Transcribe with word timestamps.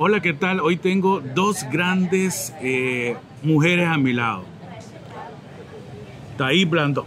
Hola, 0.00 0.20
¿qué 0.20 0.32
tal? 0.32 0.60
Hoy 0.60 0.76
tengo 0.76 1.20
dos 1.20 1.64
grandes 1.72 2.54
eh, 2.62 3.16
mujeres 3.42 3.88
a 3.88 3.98
mi 3.98 4.12
lado. 4.12 4.44
Taí 6.36 6.64
Blando, 6.64 7.04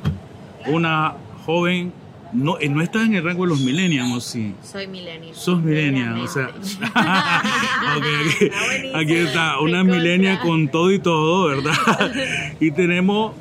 una 0.68 1.14
joven, 1.46 1.94
no, 2.34 2.60
eh, 2.60 2.68
no 2.68 2.82
está 2.82 3.06
en 3.06 3.16
el 3.16 3.24
rango 3.24 3.44
de 3.44 3.50
los 3.50 3.62
millennials, 3.62 4.12
¿o 4.14 4.20
sí? 4.20 4.54
Soy 4.62 4.88
millennial. 4.88 5.34
Sos 5.34 5.62
millennial, 5.64 6.20
o 6.20 6.28
sea. 6.28 6.50
Aquí, 6.50 8.46
Está 8.46 8.66
buenísimo. 8.66 8.98
aquí 8.98 9.14
está, 9.14 9.60
una 9.62 9.86
millennial 9.86 10.40
con 10.42 10.68
todo 10.68 10.92
y 10.92 11.00
todo, 11.00 11.48
¿verdad? 11.48 12.12
y 12.60 12.72
tenemos 12.72 13.34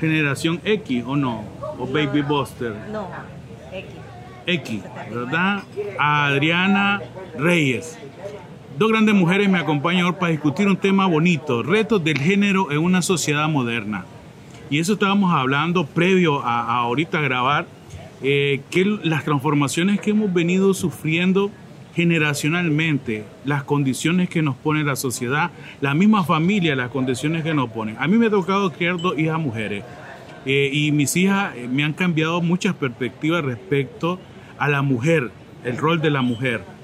generación 0.00 0.60
X, 0.64 1.04
¿o 1.06 1.14
no? 1.14 1.44
O 1.78 1.86
Baby 1.86 2.22
Buster. 2.22 2.74
No, 2.90 3.08
X. 3.72 3.90
X, 4.44 4.82
¿verdad? 5.08 5.62
A 6.00 6.26
Adriana 6.26 7.00
Reyes. 7.38 7.96
Dos 8.78 8.90
grandes 8.90 9.12
mujeres 9.12 9.48
me 9.48 9.58
acompañan 9.58 10.06
hoy 10.06 10.12
para 10.12 10.30
discutir 10.30 10.68
un 10.68 10.76
tema 10.76 11.04
bonito, 11.06 11.64
retos 11.64 12.04
del 12.04 12.16
género 12.16 12.70
en 12.70 12.78
una 12.78 13.02
sociedad 13.02 13.48
moderna. 13.48 14.04
Y 14.70 14.78
eso 14.78 14.92
estábamos 14.92 15.34
hablando 15.34 15.84
previo 15.84 16.44
a, 16.44 16.60
a 16.60 16.76
ahorita 16.82 17.20
grabar, 17.20 17.66
eh, 18.22 18.60
que 18.70 18.84
las 19.02 19.24
transformaciones 19.24 20.00
que 20.00 20.10
hemos 20.10 20.32
venido 20.32 20.74
sufriendo 20.74 21.50
generacionalmente, 21.96 23.24
las 23.44 23.64
condiciones 23.64 24.28
que 24.28 24.42
nos 24.42 24.54
pone 24.54 24.84
la 24.84 24.94
sociedad, 24.94 25.50
la 25.80 25.94
misma 25.94 26.22
familia, 26.22 26.76
las 26.76 26.90
condiciones 26.90 27.42
que 27.42 27.54
nos 27.54 27.70
ponen. 27.70 27.96
A 27.98 28.06
mí 28.06 28.16
me 28.16 28.26
ha 28.26 28.30
tocado 28.30 28.70
criar 28.70 28.98
dos 28.98 29.18
hijas 29.18 29.40
mujeres 29.40 29.82
eh, 30.46 30.70
y 30.72 30.92
mis 30.92 31.16
hijas 31.16 31.52
eh, 31.56 31.66
me 31.66 31.82
han 31.82 31.94
cambiado 31.94 32.40
muchas 32.42 32.76
perspectivas 32.76 33.44
respecto 33.44 34.20
a 34.56 34.68
la 34.68 34.82
mujer, 34.82 35.32
el 35.64 35.76
rol 35.78 36.00
de 36.00 36.10
la 36.10 36.22
mujer. 36.22 36.77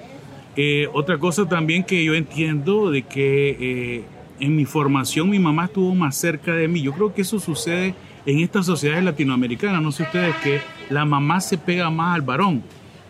Eh, 0.56 0.88
otra 0.92 1.18
cosa 1.18 1.48
también 1.48 1.82
que 1.84 2.02
yo 2.04 2.14
entiendo 2.14 2.90
de 2.90 3.02
que 3.02 3.56
eh, 3.98 4.04
en 4.40 4.54
mi 4.56 4.64
formación 4.64 5.28
mi 5.30 5.38
mamá 5.38 5.64
estuvo 5.66 5.94
más 5.94 6.16
cerca 6.16 6.54
de 6.54 6.68
mí. 6.68 6.80
Yo 6.82 6.92
creo 6.92 7.12
que 7.14 7.22
eso 7.22 7.38
sucede 7.40 7.94
en 8.26 8.40
estas 8.40 8.66
sociedades 8.66 9.04
latinoamericanas. 9.04 9.82
No 9.82 9.90
sé 9.92 10.04
ustedes 10.04 10.34
que 10.36 10.60
la 10.90 11.04
mamá 11.04 11.40
se 11.40 11.58
pega 11.58 11.90
más 11.90 12.14
al 12.14 12.22
varón. 12.22 12.62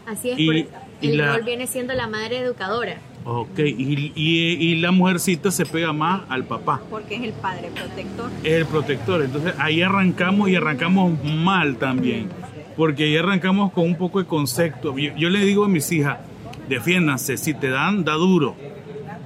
Así 0.06 0.30
es, 0.30 0.38
Y- 0.38 0.46
por- 0.46 0.56
y 0.56 1.10
el 1.10 1.16
la- 1.18 1.36
rol 1.36 1.44
viene 1.44 1.66
siendo 1.66 1.92
la 1.94 2.06
madre 2.08 2.38
educadora. 2.38 2.96
Ok, 3.26 3.58
y, 3.58 4.12
y- 4.14 4.56
y 4.60 4.74
la 4.76 4.90
mujercita 4.90 5.50
se 5.50 5.64
pega 5.64 5.92
más 5.94 6.22
al 6.28 6.44
papá. 6.44 6.82
porque 6.90 7.16
es 7.16 7.22
el 7.22 7.32
padre 7.32 7.70
protector. 7.74 8.30
Es 8.42 8.52
el 8.52 8.66
protector. 8.66 9.22
Entonces 9.22 9.54
ahí 9.58 9.80
arrancamos 9.82 10.48
y 10.50 10.56
arrancamos 10.56 11.12
mal 11.24 11.76
también. 11.76 12.28
Porque 12.76 13.04
ahí 13.04 13.16
arrancamos 13.16 13.72
con 13.72 13.84
un 13.84 13.96
poco 13.96 14.18
de 14.18 14.26
concepto. 14.26 14.96
Yo, 14.98 15.14
yo 15.16 15.30
le 15.30 15.44
digo 15.44 15.64
a 15.64 15.68
mis 15.68 15.90
hijas, 15.92 16.18
defiéndanse, 16.68 17.36
si 17.36 17.54
te 17.54 17.70
dan, 17.70 18.04
da 18.04 18.14
duro. 18.14 18.56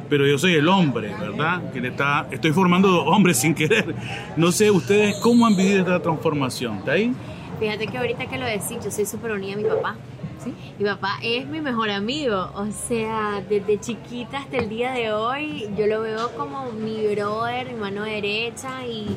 Pero 0.08 0.26
yo 0.26 0.38
soy 0.38 0.54
el 0.54 0.68
hombre, 0.68 1.14
¿verdad? 1.20 1.70
Que 1.72 1.80
le 1.80 1.88
está, 1.88 2.28
estoy 2.30 2.52
formando 2.52 3.04
hombres 3.04 3.38
sin 3.38 3.54
querer. 3.54 3.94
No 4.36 4.52
sé 4.52 4.70
ustedes 4.70 5.16
cómo 5.16 5.46
han 5.46 5.54
vivido 5.54 5.80
esta 5.80 6.00
transformación. 6.00 6.78
¿Está 6.78 6.92
ahí? 6.92 7.12
Fíjate 7.60 7.86
que 7.88 7.98
ahorita 7.98 8.26
que 8.26 8.38
lo 8.38 8.46
decís, 8.46 8.78
yo 8.82 8.90
soy 8.90 9.04
súper 9.04 9.32
unida 9.32 9.54
a 9.54 9.56
mi 9.56 9.64
papá. 9.64 9.96
¿Sí? 10.42 10.54
Mi 10.78 10.84
papá 10.84 11.18
es 11.22 11.46
mi 11.46 11.60
mejor 11.60 11.90
amigo, 11.90 12.50
o 12.54 12.66
sea, 12.70 13.42
desde 13.48 13.80
chiquita 13.80 14.38
hasta 14.38 14.58
el 14.58 14.68
día 14.68 14.92
de 14.92 15.10
hoy, 15.12 15.68
yo 15.76 15.88
lo 15.88 16.00
veo 16.00 16.30
como 16.36 16.70
mi 16.70 17.08
brother, 17.08 17.66
mi 17.66 17.74
mano 17.74 18.04
derecha 18.04 18.86
y 18.86 19.08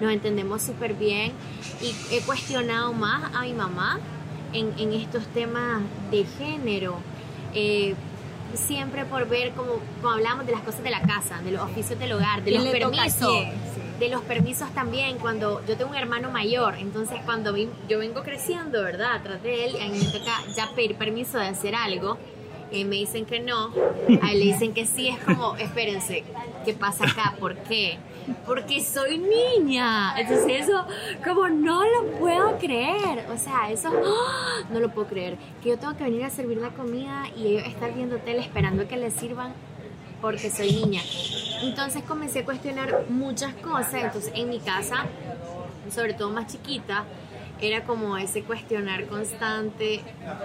nos 0.00 0.12
entendemos 0.12 0.60
súper 0.60 0.92
bien. 0.92 1.32
Y 1.80 1.94
he 2.14 2.20
cuestionado 2.20 2.92
más 2.92 3.34
a 3.34 3.42
mi 3.42 3.54
mamá 3.54 3.98
en, 4.52 4.72
en 4.78 4.92
estos 4.92 5.26
temas 5.28 5.80
de 6.10 6.24
género. 6.38 6.98
Eh, 7.54 7.94
siempre 8.54 9.04
por 9.04 9.28
ver 9.28 9.52
como, 9.52 9.80
como 10.00 10.14
hablamos 10.14 10.46
de 10.46 10.52
las 10.52 10.62
cosas 10.62 10.82
de 10.82 10.90
la 10.90 11.02
casa, 11.02 11.40
de 11.42 11.52
los 11.52 11.62
oficios 11.62 11.98
del 11.98 12.12
hogar, 12.12 12.42
de 12.42 12.52
¿Quién 12.52 12.64
los 12.64 12.72
permisos? 12.72 13.44
Sí. 13.44 13.80
de 13.98 14.08
los 14.08 14.22
permisos 14.22 14.70
también, 14.70 15.18
cuando 15.18 15.64
yo 15.66 15.76
tengo 15.76 15.90
un 15.90 15.96
hermano 15.96 16.30
mayor, 16.30 16.76
entonces 16.76 17.18
cuando 17.24 17.54
yo 17.56 17.98
vengo 17.98 18.22
creciendo, 18.22 18.82
¿verdad? 18.82 19.16
Atrás 19.16 19.42
de 19.42 19.66
él, 19.66 19.76
a 19.80 19.88
mí 19.88 19.98
me 19.98 20.18
toca 20.18 20.42
ya 20.54 20.70
pedir 20.74 20.96
permiso 20.96 21.38
de 21.38 21.48
hacer 21.48 21.74
algo, 21.74 22.18
me 22.84 22.96
dicen 22.96 23.24
que 23.24 23.40
no, 23.40 23.72
a 24.22 24.32
él 24.32 24.38
le 24.38 24.44
dicen 24.46 24.74
que 24.74 24.86
sí, 24.86 25.08
es 25.08 25.18
como, 25.18 25.56
espérense, 25.56 26.24
¿qué 26.64 26.72
pasa 26.74 27.04
acá? 27.04 27.34
¿Por 27.38 27.56
qué? 27.56 27.98
Porque 28.44 28.82
soy 28.82 29.18
niña, 29.18 30.18
entonces 30.18 30.62
eso, 30.62 30.84
como 31.24 31.48
no 31.48 31.84
lo 31.84 32.18
puedo 32.18 32.58
creer, 32.58 33.26
o 33.32 33.38
sea, 33.38 33.70
eso, 33.70 33.88
¡ah! 33.88 34.62
no 34.70 34.80
lo 34.80 34.90
puedo 34.90 35.06
creer, 35.06 35.36
que 35.62 35.70
yo 35.70 35.78
tengo 35.78 35.96
que 35.96 36.04
venir 36.04 36.24
a 36.24 36.30
servir 36.30 36.58
la 36.58 36.70
comida 36.70 37.24
y 37.36 37.56
estar 37.56 37.94
viendo 37.94 38.16
tele 38.18 38.40
esperando 38.40 38.88
que 38.88 38.96
les 38.96 39.14
sirvan 39.14 39.52
porque 40.20 40.50
soy 40.50 40.72
niña. 40.72 41.02
Entonces 41.62 42.02
comencé 42.02 42.40
a 42.40 42.44
cuestionar 42.44 43.04
muchas 43.08 43.54
cosas. 43.54 43.94
Entonces 43.94 44.32
en 44.34 44.48
mi 44.48 44.58
casa, 44.58 45.06
sobre 45.94 46.14
todo 46.14 46.30
más 46.30 46.46
chiquita, 46.52 47.04
era 47.60 47.84
como 47.84 48.16
ese 48.16 48.42
cuestionar 48.42 49.06
constante 49.06 50.02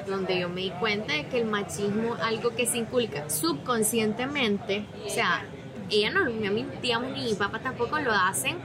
donde 0.07 0.39
yo 0.39 0.49
me 0.49 0.61
di 0.61 0.69
cuenta 0.71 1.13
de 1.13 1.27
que 1.27 1.39
el 1.39 1.45
machismo, 1.45 2.15
algo 2.21 2.55
que 2.55 2.65
se 2.65 2.77
inculca 2.77 3.29
subconscientemente, 3.29 4.85
o 5.05 5.09
sea, 5.09 5.43
ella 5.89 6.09
no, 6.11 6.25
ni 6.25 6.47
a 6.47 6.51
mí, 6.51 6.65
digamos, 6.81 7.11
ni 7.11 7.25
mi 7.25 7.33
papá 7.33 7.59
tampoco 7.59 7.99
lo 7.99 8.11
hacen 8.11 8.57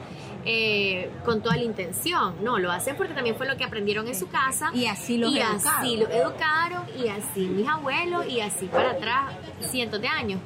eh, 0.44 1.10
con 1.24 1.42
toda 1.42 1.56
la 1.56 1.64
intención, 1.64 2.36
no, 2.42 2.58
lo 2.60 2.70
hacen 2.70 2.94
porque 2.96 3.14
también 3.14 3.34
fue 3.34 3.48
lo 3.48 3.56
que 3.56 3.64
aprendieron 3.64 4.06
en 4.06 4.14
su 4.14 4.28
casa 4.28 4.70
Y 4.72 4.86
así 4.86 5.20
educaron. 5.20 5.56
así 5.56 5.96
lo 5.96 6.08
educaron 6.08 6.84
y 6.96 7.08
así 7.08 7.40
mis 7.48 7.68
abuelos 7.68 8.26
y 8.28 8.40
así 8.40 8.66
para 8.66 8.92
atrás 8.92 9.32
cientos 9.60 10.00
de 10.00 10.06
años. 10.06 10.40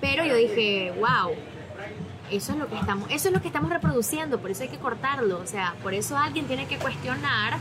Pero 0.00 0.24
yo 0.24 0.36
dije, 0.36 0.92
wow, 0.98 1.34
eso 2.30 2.52
es 2.52 2.58
lo 2.58 2.68
que 2.68 2.76
estamos, 2.76 3.10
eso 3.10 3.28
es 3.28 3.34
lo 3.34 3.40
que 3.40 3.48
estamos 3.48 3.70
reproduciendo, 3.70 4.38
por 4.38 4.50
eso 4.50 4.62
hay 4.62 4.68
que 4.68 4.78
cortarlo, 4.78 5.38
o 5.40 5.46
sea, 5.46 5.74
por 5.82 5.94
eso 5.94 6.16
alguien 6.16 6.46
tiene 6.46 6.66
que 6.66 6.76
cuestionar 6.78 7.58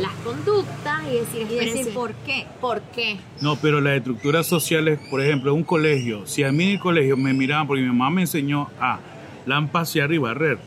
las 0.00 0.12
conductas 0.24 1.00
y 1.10 1.14
decir, 1.16 1.42
Y 1.42 1.54
decir 1.54 1.62
"Espérense, 1.62 1.90
por 1.92 2.12
qué. 2.14 2.46
¿por 2.60 2.80
qué? 2.82 3.18
No, 3.40 3.56
pero 3.56 3.80
las 3.80 3.96
estructuras 3.96 4.46
sociales, 4.46 4.98
por 5.10 5.22
ejemplo, 5.22 5.54
un 5.54 5.64
colegio, 5.64 6.26
si 6.26 6.44
a 6.44 6.52
mí 6.52 6.64
en 6.64 6.70
el 6.72 6.80
colegio 6.80 7.16
me 7.16 7.32
miraban, 7.32 7.66
porque 7.66 7.82
mi 7.82 7.88
mamá 7.88 8.10
me 8.10 8.20
enseñó 8.22 8.68
a 8.80 8.98
lampasear 9.46 10.12
y 10.12 10.18
barrer, 10.18 10.58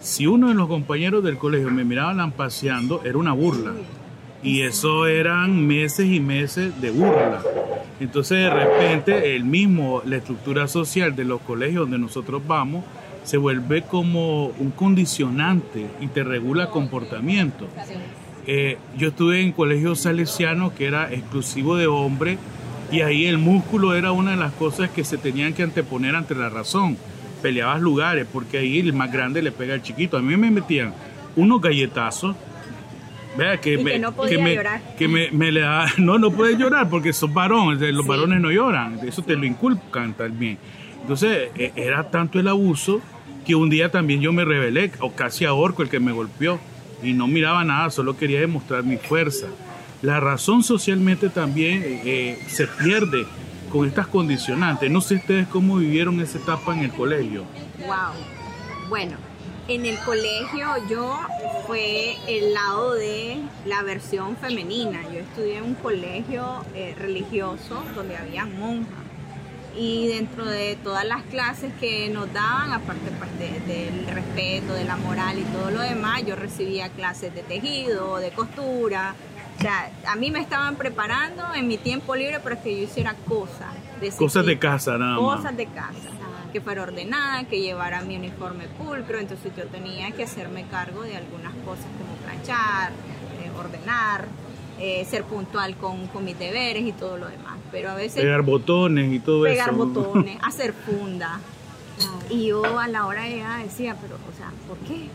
si 0.00 0.26
uno 0.26 0.48
de 0.48 0.54
los 0.54 0.68
compañeros 0.68 1.24
del 1.24 1.38
colegio 1.38 1.70
me 1.70 1.84
miraba 1.84 2.14
lampaseando, 2.14 3.02
era 3.04 3.18
una 3.18 3.32
burla. 3.32 3.72
Y 4.42 4.62
eso 4.62 5.06
eran 5.06 5.66
meses 5.66 6.06
y 6.06 6.20
meses 6.20 6.80
de 6.80 6.90
burla. 6.90 7.42
Entonces, 8.00 8.38
de 8.38 8.50
repente, 8.50 9.34
el 9.34 9.44
mismo, 9.44 10.02
la 10.04 10.16
estructura 10.16 10.68
social 10.68 11.16
de 11.16 11.24
los 11.24 11.40
colegios 11.40 11.82
donde 11.82 11.98
nosotros 11.98 12.42
vamos, 12.46 12.84
se 13.24 13.36
vuelve 13.36 13.82
como 13.82 14.46
un 14.46 14.70
condicionante 14.70 15.86
y 16.00 16.06
te 16.06 16.22
regula 16.22 16.70
comportamiento. 16.70 17.66
Eh, 18.46 18.78
yo 18.96 19.08
estuve 19.08 19.42
en 19.42 19.52
colegio 19.52 19.94
salesiano 19.94 20.74
que 20.74 20.86
era 20.86 21.12
exclusivo 21.12 21.76
de 21.76 21.86
hombres 21.86 22.38
y 22.90 23.02
ahí 23.02 23.26
el 23.26 23.36
músculo 23.36 23.94
era 23.94 24.12
una 24.12 24.30
de 24.30 24.38
las 24.38 24.52
cosas 24.52 24.88
que 24.88 25.04
se 25.04 25.18
tenían 25.18 25.52
que 25.52 25.62
anteponer 25.62 26.16
ante 26.16 26.34
la 26.34 26.48
razón. 26.48 26.96
Peleabas 27.42 27.82
lugares 27.82 28.26
porque 28.32 28.58
ahí 28.58 28.78
el 28.78 28.94
más 28.94 29.12
grande 29.12 29.42
le 29.42 29.52
pega 29.52 29.74
al 29.74 29.82
chiquito. 29.82 30.16
A 30.16 30.22
mí 30.22 30.36
me 30.36 30.50
metían 30.50 30.94
unos 31.36 31.60
galletazos. 31.60 32.34
Vea 33.36 33.60
que, 33.60 33.74
Y 33.74 33.84
me, 33.84 33.92
que 33.92 33.98
no 33.98 34.12
podía 34.12 34.42
me, 34.42 34.54
llorar. 34.54 34.80
que 34.96 35.06
me, 35.06 35.30
me 35.30 35.52
le 35.52 35.60
da, 35.60 35.86
no, 35.98 36.18
no 36.18 36.30
puedes 36.30 36.58
llorar 36.58 36.88
porque 36.90 37.12
sos 37.12 37.32
varón, 37.32 37.78
los 37.78 38.02
Sí. 38.04 38.08
varones 38.08 38.40
no 38.40 38.50
lloran, 38.50 38.98
eso 39.06 39.22
te 39.22 39.36
lo 39.36 39.44
inculcan 39.44 40.14
también. 40.14 40.58
Entonces, 41.02 41.50
eh, 41.56 41.72
era 41.76 42.10
tanto 42.10 42.40
el 42.40 42.48
abuso 42.48 43.00
que 43.46 43.54
un 43.54 43.70
día 43.70 43.90
también 43.90 44.20
yo 44.20 44.32
me 44.32 44.44
rebelé, 44.44 44.90
o 45.00 45.12
casi 45.12 45.44
ahorco 45.44 45.82
el 45.82 45.88
que 45.88 46.00
me 46.00 46.12
golpeó, 46.12 46.58
y 47.02 47.12
no 47.12 47.28
miraba 47.28 47.62
nada, 47.64 47.90
solo 47.90 48.16
quería 48.16 48.40
demostrar 48.40 48.82
mi 48.82 48.96
fuerza. 48.96 49.46
La 50.02 50.20
razón 50.20 50.62
socialmente 50.64 51.28
también 51.28 51.82
eh, 51.84 52.38
se 52.48 52.66
pierde 52.66 53.24
con 53.70 53.86
estas 53.86 54.06
condicionantes. 54.06 54.90
No 54.90 55.00
sé 55.00 55.16
ustedes 55.16 55.46
cómo 55.48 55.76
vivieron 55.76 56.20
esa 56.20 56.38
etapa 56.38 56.74
en 56.76 56.84
el 56.84 56.90
colegio. 56.90 57.44
Wow. 57.86 58.88
Bueno, 58.88 59.16
en 59.68 59.84
el 59.86 59.98
colegio 60.00 60.66
yo 60.88 61.18
fue 61.66 62.16
el 62.26 62.54
lado 62.54 62.94
de 62.94 63.38
la 63.66 63.82
versión 63.82 64.36
femenina. 64.36 65.02
Yo 65.12 65.20
estudié 65.20 65.58
en 65.58 65.64
un 65.64 65.74
colegio 65.74 66.64
eh, 66.74 66.94
religioso 66.98 67.82
donde 67.94 68.16
había 68.16 68.46
monjas. 68.46 68.94
Y 69.76 70.08
dentro 70.08 70.44
de 70.44 70.76
todas 70.82 71.04
las 71.04 71.22
clases 71.24 71.72
que 71.78 72.08
nos 72.08 72.32
daban, 72.32 72.72
aparte 72.72 73.10
pues, 73.18 73.38
de- 73.38 73.60
del 73.72 74.06
respeto, 74.06 74.72
de 74.72 74.84
la 74.84 74.96
moral 74.96 75.38
y 75.38 75.42
todo 75.42 75.70
lo 75.70 75.80
demás, 75.80 76.24
yo 76.26 76.34
recibía 76.34 76.88
clases 76.88 77.32
de 77.34 77.42
tejido, 77.42 78.16
de 78.16 78.30
costura. 78.30 79.14
O 79.58 79.60
sea, 79.60 79.90
a 80.06 80.16
mí 80.16 80.30
me 80.30 80.40
estaban 80.40 80.76
preparando 80.76 81.44
en 81.54 81.68
mi 81.68 81.76
tiempo 81.76 82.16
libre 82.16 82.40
para 82.40 82.60
que 82.60 82.76
yo 82.76 82.82
hiciera 82.84 83.14
cosas. 83.28 83.68
Cosas 84.16 84.46
de 84.46 84.58
casa 84.58 84.96
nada 84.98 85.20
más. 85.20 85.36
cosas 85.36 85.56
de 85.56 85.66
casa, 85.66 86.10
que 86.52 86.60
fuera 86.60 86.82
ordenada, 86.82 87.44
que 87.44 87.60
llevara 87.60 88.00
mi 88.02 88.16
uniforme 88.16 88.64
pulcro, 88.78 89.18
entonces 89.18 89.52
yo 89.56 89.66
tenía 89.66 90.10
que 90.12 90.24
hacerme 90.24 90.64
cargo 90.70 91.02
de 91.02 91.16
algunas 91.16 91.52
cosas 91.64 91.86
como 91.98 92.14
planchar, 92.24 92.92
eh, 92.92 93.50
ordenar. 93.58 94.26
eh, 94.80 95.04
ser 95.10 95.24
puntual 95.24 95.74
con, 95.76 96.06
con 96.06 96.24
mis 96.24 96.38
deberes 96.38 96.84
y 96.84 96.92
todo 96.92 97.16
lo 97.18 97.26
demás. 97.26 97.56
Pero 97.72 97.90
a 97.90 97.94
veces... 97.96 98.22
Pegar 98.22 98.42
botones 98.42 99.12
y 99.12 99.18
todo 99.18 99.42
pegar 99.42 99.70
eso. 99.70 99.76
botones, 99.86 100.38
hacer 100.42 100.72
funda. 100.72 101.40
Y 102.30 102.46
yo 102.46 102.78
a 102.78 102.86
la 102.86 103.06
hora 103.06 103.22
de 103.24 103.30
llegar 103.30 103.60
decía, 103.62 103.96
pero, 104.00 104.14
o 104.14 104.36
sea, 104.36 104.52
¿por 104.68 104.78
qué? 104.86 105.08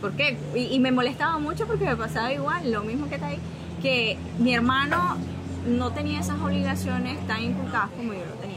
¿Por 0.00 0.12
qué? 0.14 0.36
Y, 0.56 0.74
y 0.74 0.80
me 0.80 0.90
molestaba 0.90 1.38
mucho 1.38 1.66
porque 1.68 1.84
me 1.84 1.94
pasaba 1.96 2.32
igual, 2.32 2.72
lo 2.72 2.82
mismo 2.82 3.08
que 3.08 3.14
está 3.14 3.28
ahí, 3.28 3.38
que 3.80 4.18
mi 4.40 4.52
hermano 4.52 5.16
no 5.68 5.92
tenía 5.92 6.18
esas 6.18 6.40
obligaciones 6.40 7.24
tan 7.28 7.42
inculcadas 7.42 7.90
como 7.96 8.12
yo 8.12 8.24
lo 8.26 8.34
tenía. 8.40 8.53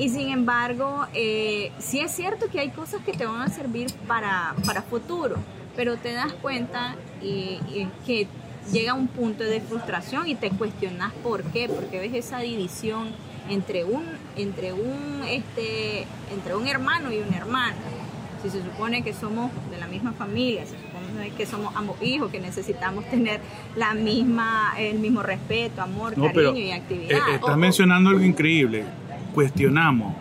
Y 0.00 0.08
sin 0.08 0.30
embargo, 0.30 1.06
eh, 1.14 1.72
sí 1.78 2.00
es 2.00 2.10
cierto 2.10 2.46
que 2.50 2.58
hay 2.58 2.70
cosas 2.70 3.02
que 3.04 3.12
te 3.12 3.26
van 3.26 3.42
a 3.42 3.48
servir 3.48 3.92
para, 4.08 4.54
para 4.64 4.80
futuro, 4.82 5.36
pero 5.76 5.96
te 5.98 6.12
das 6.12 6.32
cuenta 6.40 6.96
y, 7.22 7.60
y 7.70 7.86
que 8.06 8.26
llega 8.72 8.94
un 8.94 9.08
punto 9.08 9.44
de 9.44 9.60
frustración 9.60 10.26
y 10.26 10.34
te 10.36 10.48
cuestionas 10.50 11.12
por 11.22 11.42
qué, 11.44 11.68
porque 11.68 11.98
ves 12.00 12.14
esa 12.14 12.38
división 12.38 13.08
entre 13.50 13.84
un, 13.84 14.04
entre 14.36 14.72
un, 14.72 15.22
este, 15.28 16.06
entre 16.32 16.54
un 16.56 16.66
hermano 16.66 17.12
y 17.12 17.18
una 17.18 17.36
hermana. 17.36 17.76
Si 18.42 18.48
se 18.48 18.62
supone 18.62 19.02
que 19.02 19.12
somos 19.12 19.50
de 19.70 19.76
la 19.76 19.86
misma 19.86 20.12
familia, 20.12 20.64
se 20.64 20.76
supone 20.78 21.30
que 21.36 21.44
somos 21.44 21.76
ambos 21.76 22.00
hijos, 22.00 22.30
que 22.30 22.40
necesitamos 22.40 23.04
tener 23.10 23.38
la 23.76 23.92
misma, 23.92 24.72
el 24.78 24.98
mismo 24.98 25.22
respeto, 25.22 25.82
amor, 25.82 26.16
No, 26.16 26.24
cariño 26.24 26.32
pero 26.52 26.56
y 26.56 26.70
eh, 26.70 26.72
actividad. 26.72 27.34
estás 27.34 27.50
O- 27.54 27.56
mencionando 27.58 28.08
algo 28.08 28.22
increíble. 28.24 28.84
Cuestionamos. 29.34 30.14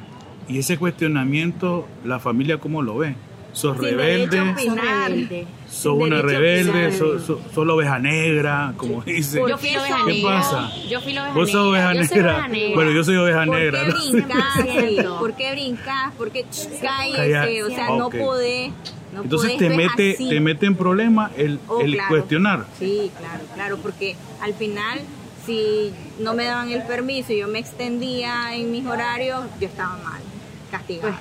Y 0.47 0.57
ese 0.59 0.77
cuestionamiento, 0.77 1.88
la 2.06 2.19
familia 2.19 2.57
cómo 2.59 2.81
lo 2.81 2.97
ve. 2.97 3.15
Sos 3.51 3.75
Sin 3.77 3.85
rebelde, 3.85 4.38
sos 5.67 5.94
una 5.97 6.21
rebelde, 6.21 6.91
sos, 6.91 7.23
sos- 7.23 7.39
sos 7.53 7.65
la 7.65 7.73
oveja 7.73 7.97
negra, 7.97 8.73
como 8.77 9.01
dice. 9.01 9.41
Yo 9.47 9.57
fui 9.57 9.75
oveja 9.75 9.97
¿Qué 10.06 10.13
negra. 10.13 10.29
pasa? 10.38 10.71
Yo 10.88 11.01
fui 11.01 11.13
la 11.13 11.23
oveja 11.23 11.35
Vos 11.35 11.51
sos 11.51 11.67
oveja 11.67 11.94
negra. 11.94 12.01
Yo 12.03 12.07
soy 12.07 12.17
negra. 12.17 12.33
oveja 12.35 12.47
negra. 12.47 12.75
Bueno, 12.75 12.91
yo 12.91 13.03
soy 13.03 13.15
oveja 13.15 13.45
¿Por 13.45 13.57
negra. 13.57 13.79
qué 13.85 13.89
¿no? 13.89 13.95
brincas? 14.11 14.44
Cierto. 14.94 15.19
¿Por 15.19 15.33
qué 15.35 15.51
brincas? 15.51 16.13
¿Por 16.17 16.31
qué 16.31 16.45
Calla. 16.81 17.15
cállese? 17.41 17.63
O 17.63 17.69
sea, 17.69 17.88
no 17.88 18.07
Ok. 18.07 18.15
podés. 18.17 18.71
No 19.13 19.23
Entonces 19.23 19.51
podés, 19.53 19.57
te 19.57 19.65
esto 19.67 19.81
es 19.81 19.89
mete, 19.89 20.13
así. 20.13 20.29
te 20.29 20.39
mete 20.39 20.65
en 20.67 20.75
problema 20.75 21.31
el, 21.35 21.59
Oh, 21.67 21.81
el 21.81 21.94
claro. 21.94 22.09
cuestionar. 22.09 22.65
Sí, 22.77 23.12
claro, 23.17 23.44
claro, 23.55 23.77
porque 23.81 24.15
al 24.41 24.53
final, 24.53 25.00
si 25.45 25.94
no 26.19 26.33
me 26.33 26.45
daban 26.45 26.71
el 26.71 26.83
permiso 26.83 27.33
y 27.33 27.39
yo 27.39 27.47
me 27.47 27.59
extendía 27.59 28.56
en 28.56 28.71
mis 28.71 28.86
horarios, 28.86 29.41
yo 29.59 29.68
estaba 29.68 29.97
mal, 30.03 30.21
castigada. 30.71 31.19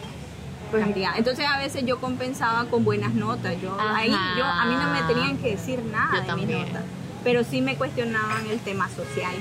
Pues, 0.70 0.84
castigada. 0.84 1.16
Entonces 1.18 1.46
a 1.46 1.58
veces 1.58 1.84
yo 1.86 1.98
compensaba 2.00 2.66
con 2.66 2.84
buenas 2.84 3.14
notas. 3.14 3.54
Yo 3.62 3.74
Ajá. 3.78 3.96
ahí 3.96 4.10
yo 4.10 4.44
a 4.44 4.64
mí 4.66 4.74
no 4.74 4.90
me 4.90 5.02
tenían 5.14 5.38
que 5.38 5.52
decir 5.52 5.82
nada 5.84 6.10
Yo 6.16 6.20
de 6.20 6.26
también. 6.26 6.48
mis 6.48 6.66
notas, 6.68 6.82
pero 7.24 7.42
sí 7.44 7.60
me 7.62 7.76
cuestionaban 7.76 8.46
el 8.50 8.58
tema 8.60 8.88
social, 8.90 9.34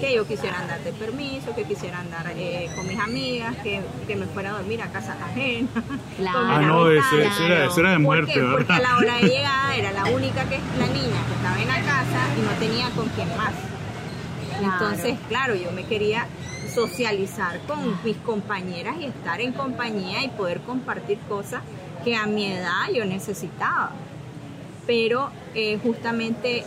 que 0.00 0.14
yo 0.14 0.26
quisiera 0.26 0.60
andar 0.60 0.80
de 0.84 0.92
permiso, 0.92 1.54
que 1.56 1.64
quisiera 1.64 1.98
andar 2.00 2.32
eh, 2.36 2.70
con 2.76 2.86
mis 2.86 2.98
amigas, 2.98 3.56
que, 3.62 3.80
que 4.06 4.14
me 4.16 4.26
fuera 4.26 4.50
a 4.50 4.52
dormir 4.58 4.80
a 4.82 4.88
casa 4.92 5.16
ajena. 5.20 5.68
Claro. 6.16 6.38
Ah, 6.42 6.60
no, 6.60 6.90
eso, 6.90 7.16
era, 7.18 7.64
eso 7.64 7.80
era 7.80 7.90
de 7.90 7.96
¿Por 7.96 8.02
muerte, 8.02 8.32
qué? 8.34 8.40
Porque 8.42 8.72
a 8.72 8.80
la 8.80 8.96
hora 8.98 9.16
de 9.16 9.22
llegada 9.28 9.74
era 9.76 9.92
la 9.92 10.04
única 10.04 10.44
que 10.44 10.58
la 10.78 10.86
niña 10.86 11.20
que 11.26 11.34
estaba 11.34 11.60
en 11.60 11.68
la 11.68 11.80
casa 11.80 12.20
y 12.38 12.42
no 12.42 12.50
tenía 12.60 12.90
con 12.90 13.08
quién 13.08 13.28
más. 13.36 13.52
Claro. 14.58 14.72
Entonces, 14.72 15.18
claro, 15.28 15.54
yo 15.54 15.72
me 15.72 15.84
quería 15.84 16.26
socializar 16.72 17.60
con 17.66 17.98
mis 18.04 18.16
compañeras 18.18 18.96
y 19.00 19.06
estar 19.06 19.40
en 19.40 19.52
compañía 19.52 20.24
y 20.24 20.28
poder 20.28 20.60
compartir 20.60 21.18
cosas 21.28 21.62
que 22.04 22.16
a 22.16 22.26
mi 22.26 22.46
edad 22.46 22.90
yo 22.92 23.04
necesitaba. 23.04 23.92
Pero 24.86 25.30
eh, 25.54 25.78
justamente 25.82 26.64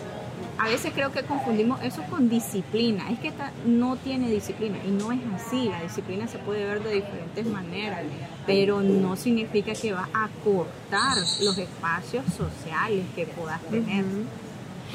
a 0.58 0.70
veces 0.70 0.94
creo 0.94 1.12
que 1.12 1.24
confundimos 1.24 1.82
eso 1.84 2.02
con 2.10 2.30
disciplina. 2.30 3.10
Es 3.12 3.20
que 3.20 3.28
esta 3.28 3.52
no 3.66 3.98
tiene 3.98 4.30
disciplina 4.30 4.78
y 4.86 4.92
no 4.92 5.12
es 5.12 5.20
así. 5.36 5.68
La 5.70 5.82
disciplina 5.82 6.28
se 6.28 6.38
puede 6.38 6.66
ver 6.66 6.82
de 6.82 6.94
diferentes 6.94 7.46
maneras, 7.46 8.04
pero 8.46 8.82
no 8.82 9.16
significa 9.16 9.74
que 9.74 9.92
va 9.92 10.08
a 10.14 10.30
cortar 10.44 11.18
los 11.42 11.58
espacios 11.58 12.26
sociales 12.26 13.06
que 13.16 13.26
puedas 13.26 13.62
tener. 13.64 14.06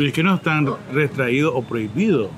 Pero 0.00 0.08
es 0.08 0.14
que 0.14 0.23
no 0.23 0.37
están 0.37 0.67
retraídos 0.94 1.52
o 1.55 1.61
prohibidos. 1.61 2.31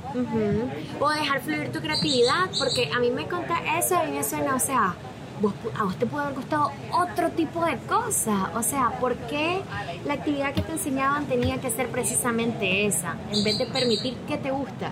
O 0.98 1.10
dejar 1.10 1.42
fluir 1.42 1.70
tu 1.70 1.78
creatividad, 1.78 2.50
porque 2.58 2.90
a 2.92 2.98
mí 2.98 3.12
me 3.12 3.28
conta 3.28 3.78
eso 3.78 3.94
y 4.04 4.10
me 4.10 4.24
suena, 4.24 4.56
o 4.56 4.58
sea, 4.58 4.96
vos 5.40 5.54
a 5.78 5.84
vos 5.84 5.94
te 5.94 6.04
puede 6.04 6.24
haber 6.24 6.38
gustado 6.38 6.72
otro 6.90 7.30
tipo 7.30 7.64
de 7.64 7.76
cosa. 7.88 8.50
O 8.56 8.64
sea, 8.64 8.98
¿por 8.98 9.14
qué 9.14 9.60
la 10.04 10.14
actividad 10.14 10.52
que 10.54 10.62
te 10.62 10.72
enseñaban 10.72 11.26
tenía 11.26 11.60
que 11.60 11.70
ser 11.70 11.86
precisamente 11.86 12.84
esa? 12.84 13.14
En 13.30 13.44
vez 13.44 13.56
de 13.56 13.66
permitir 13.66 14.16
qué 14.26 14.38
te 14.38 14.50
gusta, 14.50 14.90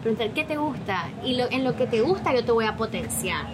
preguntar 0.00 0.30
qué 0.30 0.44
te 0.44 0.56
gusta 0.56 1.08
y 1.24 1.34
lo, 1.34 1.50
en 1.50 1.64
lo 1.64 1.74
que 1.74 1.88
te 1.88 2.02
gusta 2.02 2.32
yo 2.32 2.44
te 2.44 2.52
voy 2.52 2.66
a 2.66 2.76
potenciar. 2.76 3.46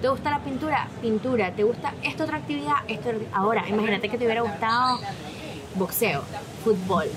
¿Te 0.00 0.08
gusta 0.08 0.30
la 0.30 0.38
pintura? 0.38 0.86
Pintura. 1.00 1.50
¿Te 1.50 1.64
gusta 1.64 1.92
esta 2.04 2.22
otra 2.22 2.36
actividad? 2.36 2.76
Esto, 2.86 3.10
ahora, 3.32 3.68
imagínate 3.68 4.08
que 4.08 4.16
te 4.16 4.26
hubiera 4.26 4.42
gustado 4.42 5.00
boxeo, 5.74 6.22
fútbol. 6.62 7.08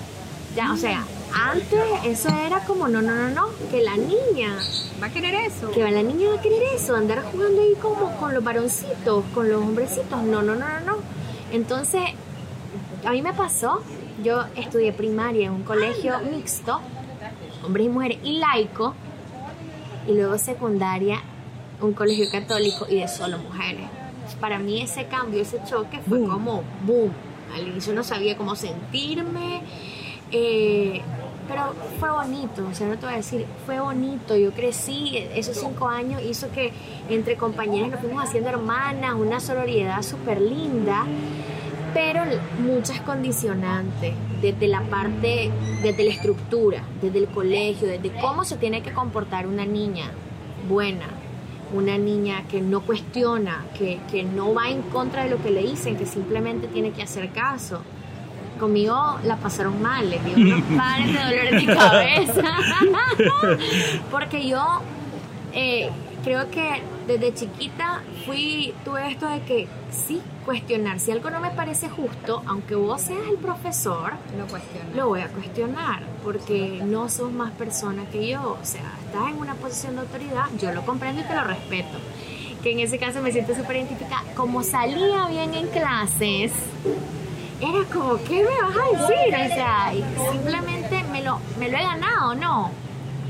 Ya, 0.55 0.71
o 0.71 0.77
sea, 0.77 1.03
antes 1.33 1.79
eso 2.05 2.29
era 2.29 2.61
como, 2.61 2.87
no, 2.87 3.01
no, 3.01 3.13
no, 3.13 3.29
no, 3.29 3.47
que 3.69 3.81
la 3.81 3.97
niña, 3.97 4.57
¿Va 5.01 5.07
a 5.07 5.09
querer 5.09 5.35
eso? 5.35 5.69
que 5.71 5.81
la 5.91 6.01
niña 6.01 6.29
va 6.29 6.35
a 6.39 6.41
querer 6.41 6.63
eso, 6.73 6.95
andar 6.95 7.23
jugando 7.23 7.61
ahí 7.61 7.73
como 7.81 8.15
con 8.17 8.33
los 8.33 8.43
varoncitos, 8.43 9.25
con 9.33 9.49
los 9.49 9.61
hombrecitos, 9.61 10.23
no, 10.23 10.41
no, 10.41 10.55
no, 10.55 10.65
no, 10.67 10.79
no. 10.85 10.97
Entonces, 11.51 12.01
a 13.05 13.11
mí 13.11 13.21
me 13.21 13.33
pasó, 13.33 13.81
yo 14.23 14.45
estudié 14.55 14.93
primaria 14.93 15.47
en 15.47 15.51
un 15.51 15.63
colegio 15.63 16.19
mixto, 16.31 16.79
hombres 17.65 17.85
y 17.85 17.89
mujeres, 17.89 18.17
y 18.23 18.37
laico, 18.39 18.93
y 20.07 20.13
luego 20.13 20.37
secundaria, 20.37 21.19
un 21.81 21.93
colegio 21.93 22.29
católico 22.31 22.85
y 22.89 22.99
de 23.01 23.07
solo 23.09 23.37
mujeres. 23.39 23.87
Para 24.39 24.57
mí 24.57 24.81
ese 24.81 25.05
cambio, 25.07 25.41
ese 25.41 25.59
choque 25.69 25.99
fue 26.07 26.19
Boom. 26.19 26.29
como 26.29 26.63
boom. 26.85 27.11
Al 27.53 27.67
inicio 27.67 27.93
no 27.93 28.03
sabía 28.03 28.37
cómo 28.37 28.55
sentirme, 28.55 29.61
eh, 30.31 31.01
pero 31.47 31.73
fue 31.99 32.09
bonito, 32.09 32.67
o 32.67 32.73
sea, 32.73 32.87
no 32.87 32.97
te 32.97 33.05
voy 33.05 33.13
a 33.13 33.17
decir, 33.17 33.45
fue 33.65 33.79
bonito. 33.79 34.35
Yo 34.35 34.51
crecí, 34.51 35.17
esos 35.35 35.57
cinco 35.57 35.87
años 35.87 36.21
hizo 36.23 36.51
que 36.51 36.71
entre 37.09 37.35
compañeras 37.35 37.91
nos 37.91 37.99
fuimos 37.99 38.23
haciendo 38.23 38.49
hermanas, 38.49 39.13
una 39.13 39.39
sororidad 39.39 40.01
súper 40.01 40.41
linda, 40.41 41.05
pero 41.93 42.23
muchas 42.59 42.99
condicionantes, 43.01 44.13
desde 44.41 44.67
la 44.67 44.81
parte, 44.81 45.51
desde 45.83 46.03
la 46.03 46.11
estructura, 46.11 46.83
desde 47.01 47.19
el 47.19 47.27
colegio, 47.27 47.87
desde 47.87 48.11
cómo 48.19 48.43
se 48.43 48.57
tiene 48.57 48.81
que 48.81 48.91
comportar 48.91 49.45
una 49.47 49.65
niña 49.65 50.11
buena, 50.67 51.05
una 51.73 51.97
niña 51.97 52.43
que 52.49 52.59
no 52.59 52.81
cuestiona, 52.81 53.65
que, 53.77 53.99
que 54.09 54.23
no 54.23 54.53
va 54.53 54.69
en 54.69 54.81
contra 54.81 55.23
de 55.23 55.29
lo 55.29 55.41
que 55.41 55.51
le 55.51 55.61
dicen, 55.61 55.95
que 55.95 56.05
simplemente 56.05 56.67
tiene 56.67 56.91
que 56.91 57.03
hacer 57.03 57.31
caso. 57.31 57.81
Conmigo 58.59 59.19
la 59.23 59.35
pasaron 59.37 59.81
mal, 59.81 60.09
les 60.09 60.23
dio 60.23 60.35
unos 60.35 60.61
pares 60.77 61.07
de 61.13 61.19
dolores 61.19 61.65
de 61.67 61.75
cabeza. 61.75 62.41
Porque 64.11 64.47
yo 64.47 64.81
eh, 65.53 65.89
creo 66.23 66.49
que 66.49 66.81
desde 67.07 67.33
chiquita 67.33 68.01
fui, 68.25 68.73
tuve 68.83 69.11
esto 69.11 69.27
de 69.27 69.41
que 69.41 69.67
sí, 69.91 70.21
cuestionar. 70.45 70.99
Si 70.99 71.11
algo 71.11 71.29
no 71.29 71.39
me 71.39 71.51
parece 71.51 71.89
justo, 71.89 72.41
aunque 72.47 72.75
vos 72.75 73.01
seas 73.01 73.27
el 73.29 73.37
profesor, 73.37 74.13
Lo 74.37 74.47
cuestiono. 74.47 74.89
lo 74.95 75.07
voy 75.09 75.21
a 75.21 75.27
cuestionar 75.27 76.01
porque 76.23 76.81
no 76.83 77.09
sos 77.09 77.31
más 77.31 77.51
persona 77.51 78.05
que 78.11 78.27
yo. 78.27 78.57
O 78.61 78.65
sea, 78.65 78.81
estás 79.05 79.29
en 79.29 79.37
una 79.37 79.53
posición 79.55 79.95
de 79.95 80.01
autoridad, 80.01 80.45
yo 80.59 80.71
lo 80.71 80.85
comprendo 80.85 81.21
y 81.21 81.23
te 81.25 81.35
lo 81.35 81.43
respeto. 81.43 81.97
Que 82.63 82.71
en 82.71 82.79
ese 82.79 82.97
caso 82.97 83.21
me 83.21 83.31
siento 83.31 83.53
súper 83.53 83.75
identificada. 83.77 84.23
Como 84.35 84.63
salía 84.63 85.27
bien 85.27 85.53
en 85.53 85.67
clases, 85.67 86.51
era 87.61 87.83
como, 87.93 88.17
¿qué 88.23 88.43
me 88.43 88.61
vas 88.61 88.75
a 88.75 88.91
decir? 88.91 89.51
O 89.51 89.55
sea, 89.55 89.93
simplemente 90.31 91.03
me 91.11 91.23
lo, 91.23 91.39
me 91.57 91.69
lo 91.69 91.77
he 91.77 91.83
ganado, 91.83 92.35
¿no? 92.35 92.71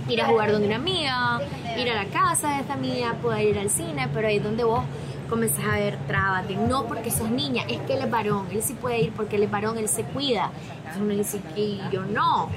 Ir 0.08 0.22
a 0.22 0.27
jugar 0.27 0.51
donde 0.51 0.67
una 0.67 0.77
amiga, 0.77 1.39
ir 1.77 1.89
a 1.89 1.96
la 1.96 2.05
casa 2.05 2.55
de 2.55 2.62
esta 2.62 2.74
amiga, 2.74 3.13
poder 3.22 3.48
ir 3.48 3.60
al 3.60 3.70
cine, 3.70 4.08
pero 4.13 4.27
ahí 4.27 4.38
es 4.38 4.44
donde 4.44 4.63
vos 4.63 4.84
comenzás 5.29 5.65
a 5.65 5.75
ver 5.75 5.98
trabas 6.08 6.48
de 6.48 6.55
no 6.55 6.86
porque 6.86 7.10
sos 7.10 7.29
niña, 7.29 7.63
es 7.67 7.79
que 7.82 7.94
él 7.94 8.03
es 8.03 8.12
varón, 8.12 8.46
él 8.51 8.62
sí 8.62 8.74
puede 8.74 9.01
ir 9.01 9.12
porque 9.12 9.38
él 9.38 9.44
es 9.44 9.51
varón, 9.51 9.77
él 9.77 9.88
se 9.88 10.03
cuida. 10.03 10.51
Entonces 10.77 11.01
uno 11.01 11.13
dice 11.13 11.41
que 11.55 11.79
yo 11.91 12.03
no. 12.03 12.50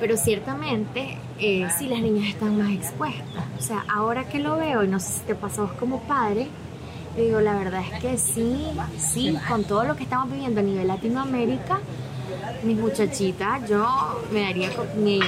Pero 0.00 0.16
ciertamente, 0.16 1.18
eh, 1.38 1.68
sí, 1.78 1.86
las 1.86 2.00
niñas 2.00 2.28
están 2.28 2.58
más 2.58 2.70
expuestas. 2.70 3.44
O 3.58 3.62
sea, 3.62 3.84
ahora 3.88 4.24
que 4.28 4.40
lo 4.40 4.56
veo, 4.56 4.82
y 4.82 4.88
no 4.88 4.98
sé 4.98 5.12
si 5.12 5.20
te 5.20 5.34
vos 5.34 5.52
como 5.78 6.00
padre, 6.00 6.48
digo, 7.16 7.40
la 7.40 7.54
verdad 7.54 7.82
es 7.92 8.00
que 8.00 8.16
sí, 8.18 8.66
sí, 8.98 9.36
con 9.48 9.64
todo 9.64 9.84
lo 9.84 9.96
que 9.96 10.04
estamos 10.04 10.30
viviendo 10.30 10.60
a 10.60 10.62
nivel 10.62 10.88
Latinoamérica, 10.88 11.80
mis 12.64 12.78
muchachitas, 12.78 13.68
yo 13.68 13.86
me 14.32 14.42
daría 14.42 14.70
miedo 14.96 15.24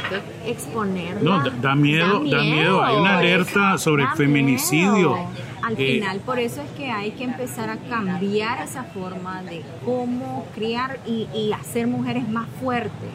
exponerlas. 0.47 1.23
No, 1.23 1.43
da- 1.43 1.50
da 1.61 1.75
miedo, 1.75 2.21
da 2.25 2.43
miedo. 2.43 2.83
Hay 2.83 2.97
una 2.97 3.19
alerta 3.19 3.76
sobre 3.79 4.05
Da 4.05 4.14
feminicidio. 4.14 4.93
miedo. 5.14 5.17
Al 5.62 5.73
Eh, 5.75 5.95
final, 5.95 6.21
por 6.21 6.38
eso 6.38 6.61
es 6.61 6.71
que 6.76 6.91
hay 6.91 7.12
que 7.12 7.25
empezar 7.25 7.71
a 7.71 7.76
cambiar 7.79 8.62
esa 8.62 8.85
forma 8.85 9.43
de 9.43 9.62
cómo 9.85 10.47
criar 10.55 10.99
y, 11.07 11.26
y 11.35 11.53
hacer 11.53 11.87
mujeres 11.87 12.29
más 12.29 12.47
fuertes. 12.62 13.11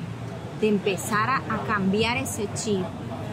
de 0.60 0.68
empezar 0.68 1.30
a, 1.30 1.38
a 1.38 1.60
cambiar 1.68 2.18
ese 2.18 2.46
chip. 2.54 2.84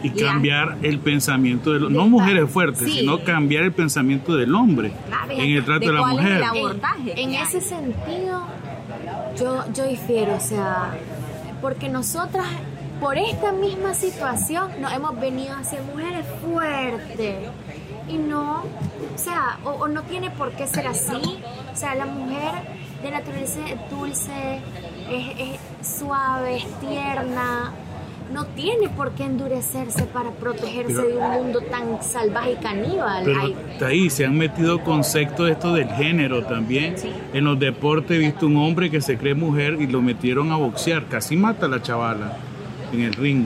Y 0.03 0.09
La- 0.09 0.27
cambiar 0.31 0.77
el 0.83 0.99
pensamiento 0.99 1.73
de 1.73 1.79
los, 1.79 1.91
no 1.91 2.07
mujeres 2.07 2.49
fuertes, 2.49 2.87
sí. 2.91 2.99
sino 2.99 3.23
cambiar 3.23 3.63
el 3.63 3.71
pensamiento 3.71 4.35
del 4.35 4.53
hombre 4.53 4.91
Claro, 5.07 5.31
en 5.31 5.39
el 5.51 5.65
trato 5.65 5.79
de 5.81 5.87
de, 5.87 5.93
la 5.93 5.99
cuál 5.99 6.11
es 6.13 6.21
mujer. 6.21 6.37
el 6.37 6.43
abordaje 6.43 7.21
En, 7.21 7.33
ese 7.33 7.61
sentido, 7.61 8.43
yo, 9.39 9.63
yo 9.73 9.85
difiero, 9.87 10.35
o 10.35 10.39
sea, 10.39 10.91
porque 11.61 11.89
nosotras, 11.89 12.45
por 13.01 13.17
esta 13.17 13.51
misma 13.51 13.93
situación, 13.95 14.69
nos 14.79 14.93
hemos 14.93 15.19
venido 15.19 15.55
a 15.55 15.63
ser 15.63 15.81
mujeres 15.83 16.25
fuertes. 16.45 17.35
Y 18.09 18.17
no, 18.17 18.63
o 19.15 19.17
sea, 19.17 19.57
o, 19.65 19.69
o 19.71 19.87
no 19.87 20.03
tiene 20.03 20.29
por 20.31 20.51
qué 20.51 20.65
ser 20.67 20.87
así. 20.87 21.39
O 21.73 21.75
sea, 21.75 21.93
la 21.95 22.05
mujer 22.05 22.51
de 23.03 23.11
naturaleza 23.11 23.59
es 23.67 23.89
dulce, 23.89 24.61
es, 25.11 25.39
es 25.39 25.97
suave, 25.97 26.57
es 26.57 26.79
tierna. 26.79 27.73
No 28.33 28.45
tiene 28.45 28.89
por 28.89 29.11
qué 29.11 29.23
endurecerse 29.23 30.03
para 30.03 30.31
protegerse 30.31 30.93
Pero- 30.93 31.07
de 31.07 31.17
un 31.17 31.31
mundo 31.43 31.61
tan 31.61 32.03
salvaje 32.03 32.53
y 32.53 32.55
caníbal. 32.55 33.23
Pero 33.23 33.41
Ay, 33.41 33.55
está 33.71 33.87
ahí 33.87 34.09
se 34.09 34.25
han 34.25 34.37
metido 34.37 34.83
conceptos 34.83 35.49
esto 35.49 35.73
del 35.73 35.89
género 35.89 36.43
también. 36.43 36.97
Sí. 36.97 37.09
En 37.33 37.45
los 37.45 37.57
deportes 37.57 38.11
he 38.17 38.19
visto 38.19 38.45
un 38.47 38.57
hombre 38.57 38.91
que 38.91 38.99
se 39.01 39.17
cree 39.17 39.33
mujer 39.33 39.77
y 39.79 39.87
lo 39.87 40.01
metieron 40.01 40.51
a 40.51 40.57
boxear, 40.57 41.05
casi 41.05 41.35
mata 41.37 41.67
a 41.67 41.69
la 41.69 41.81
chavala 41.81 42.37
en 42.91 43.01
el 43.01 43.13
ring. 43.13 43.45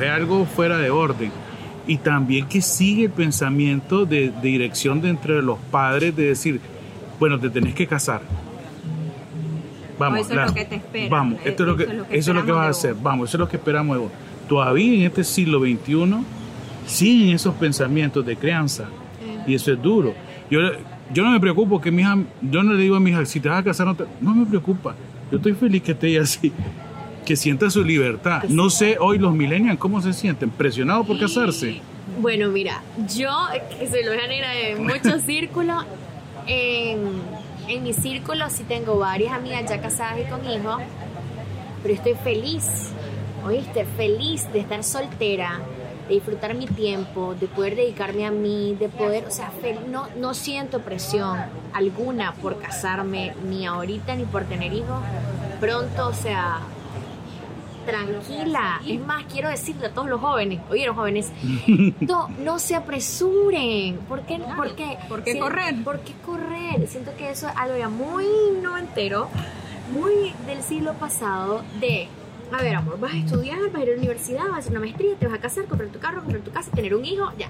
Es 0.00 0.08
algo 0.10 0.44
fuera 0.46 0.78
de 0.78 0.90
orden. 0.90 1.30
Y 1.86 1.96
también 1.98 2.46
que 2.48 2.60
sigue 2.60 3.04
el 3.04 3.10
pensamiento 3.10 4.04
de, 4.06 4.30
de 4.30 4.40
dirección 4.48 5.00
de 5.00 5.08
entre 5.10 5.42
los 5.42 5.58
padres 5.70 6.14
de 6.16 6.26
decir, 6.26 6.60
bueno, 7.18 7.38
te 7.38 7.50
tenés 7.50 7.74
que 7.74 7.86
casar. 7.86 8.20
Vamos, 9.98 10.20
eso 10.20 10.40
es 10.40 10.46
lo 10.48 10.54
que 10.54 10.64
te 10.64 10.74
espera. 10.76 11.08
Vamos, 11.10 11.40
esto 11.44 11.62
es 11.62 11.68
lo 11.68 11.76
que, 11.76 11.82
Eso 11.84 11.92
es 11.92 11.96
lo 11.98 12.04
que 12.08 12.16
eso 12.18 12.30
es 12.30 12.36
lo 12.36 12.44
que 12.46 12.52
vas 12.52 12.66
a 12.66 12.70
hacer. 12.70 12.94
Vamos, 13.02 13.28
eso 13.30 13.36
es 13.36 13.40
lo 13.40 13.48
que 13.48 13.56
esperamos 13.56 13.96
de 13.96 14.02
vos. 14.02 14.12
Todavía 14.48 14.94
en 14.94 15.02
este 15.02 15.24
siglo 15.24 15.60
XXI 15.60 16.14
siguen 16.86 17.34
esos 17.34 17.54
pensamientos 17.54 18.24
de 18.24 18.36
crianza. 18.36 18.84
Y 19.46 19.54
eso 19.54 19.72
es 19.72 19.82
duro. 19.82 20.14
Yo, 20.50 20.60
yo 21.12 21.24
no 21.24 21.30
me 21.30 21.40
preocupo 21.40 21.80
que 21.80 21.90
mi 21.90 22.02
hija, 22.02 22.18
yo 22.42 22.62
no 22.62 22.72
le 22.74 22.82
digo 22.82 22.96
a 22.96 23.00
mi 23.00 23.10
hija, 23.10 23.24
si 23.26 23.40
te 23.40 23.48
vas 23.48 23.60
a 23.60 23.64
casar, 23.64 23.86
no, 23.86 23.94
te- 23.94 24.04
no 24.20 24.34
me 24.34 24.46
preocupa. 24.46 24.94
Yo 25.30 25.36
estoy 25.38 25.52
feliz 25.54 25.82
que 25.82 25.92
esté 25.92 26.18
así, 26.18 26.52
que 27.26 27.36
sienta 27.36 27.68
su 27.70 27.82
libertad. 27.84 28.44
No 28.48 28.70
sé 28.70 28.96
hoy 29.00 29.18
los 29.18 29.34
millennials 29.34 29.78
cómo 29.78 30.00
se 30.00 30.12
sienten, 30.12 30.50
presionados 30.50 31.06
por 31.06 31.18
casarse. 31.18 31.80
Bueno, 32.20 32.48
mira, 32.48 32.82
yo, 33.16 33.30
que 33.78 33.86
soy 33.88 34.02
la 34.04 34.10
oveja 34.10 34.26
negra 34.28 34.50
de 34.50 34.76
muchos 34.76 35.22
círculos, 35.26 35.84
en, 36.46 36.98
en 37.68 37.82
mi 37.82 37.92
círculo 37.92 38.48
sí 38.50 38.64
tengo 38.64 38.98
varias 38.98 39.32
amigas 39.32 39.68
ya 39.68 39.80
casadas 39.80 40.18
y 40.20 40.30
con 40.30 40.48
hijos, 40.48 40.80
pero 41.82 41.94
estoy 41.94 42.14
feliz, 42.14 42.90
oíste, 43.44 43.84
feliz 43.84 44.50
de 44.52 44.60
estar 44.60 44.82
soltera, 44.82 45.60
de 46.08 46.14
disfrutar 46.14 46.54
mi 46.54 46.66
tiempo, 46.66 47.34
de 47.38 47.46
poder 47.46 47.76
dedicarme 47.76 48.26
a 48.26 48.30
mí, 48.30 48.74
de 48.78 48.88
poder, 48.88 49.26
o 49.26 49.30
sea, 49.30 49.52
no, 49.88 50.08
no 50.16 50.32
siento 50.32 50.80
presión 50.80 51.38
alguna 51.74 52.32
por 52.34 52.58
casarme, 52.58 53.34
ni 53.44 53.66
ahorita 53.66 54.14
ni 54.14 54.24
por 54.24 54.44
tener 54.44 54.72
hijos. 54.72 55.00
Pronto, 55.60 56.08
o 56.08 56.14
sea, 56.14 56.60
tranquila. 57.88 58.80
Es 58.86 59.00
más, 59.00 59.24
quiero 59.24 59.48
decirle 59.48 59.86
a 59.86 59.90
todos 59.90 60.08
los 60.08 60.20
jóvenes, 60.20 60.60
oyeron 60.70 60.94
jóvenes, 60.94 61.32
no, 62.00 62.28
no 62.44 62.58
se 62.58 62.74
apresuren. 62.74 63.96
¿Por 64.08 64.22
qué? 64.22 64.36
Claro, 64.36 64.56
¿Por 64.56 64.74
qué? 64.74 64.98
¿por 65.08 65.24
qué 65.24 65.38
correr? 65.38 65.82
¿Por 65.82 66.00
qué 66.00 66.12
correr? 66.24 66.86
Siento 66.86 67.12
que 67.16 67.30
eso 67.30 67.48
es 67.48 67.56
algo 67.56 67.76
ya 67.76 67.88
muy 67.88 68.26
noventero, 68.62 69.28
muy 69.92 70.32
del 70.46 70.62
siglo 70.62 70.94
pasado, 70.94 71.62
de, 71.80 72.08
a 72.52 72.62
ver, 72.62 72.76
amor, 72.76 73.00
vas 73.00 73.14
a 73.14 73.16
estudiar, 73.16 73.58
vas 73.70 73.74
a 73.74 73.84
ir 73.84 73.88
a 73.88 73.92
la 73.92 73.98
universidad, 73.98 74.44
vas 74.44 74.54
a 74.54 74.58
hacer 74.58 74.72
una 74.72 74.80
maestría, 74.80 75.14
te 75.16 75.26
vas 75.26 75.36
a 75.36 75.40
casar, 75.40 75.64
comprar 75.64 75.88
tu 75.90 75.98
carro, 75.98 76.20
comprar 76.20 76.42
tu 76.42 76.50
casa, 76.50 76.70
tener 76.70 76.94
un 76.94 77.04
hijo, 77.04 77.30
ya. 77.38 77.48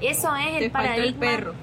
Eso 0.00 0.34
es 0.36 0.58
Te 0.58 0.64
el 0.66 0.70
faltó 0.70 0.90
el 1.02 1.14
paradigma. 1.14 1.20
perro. 1.20 1.54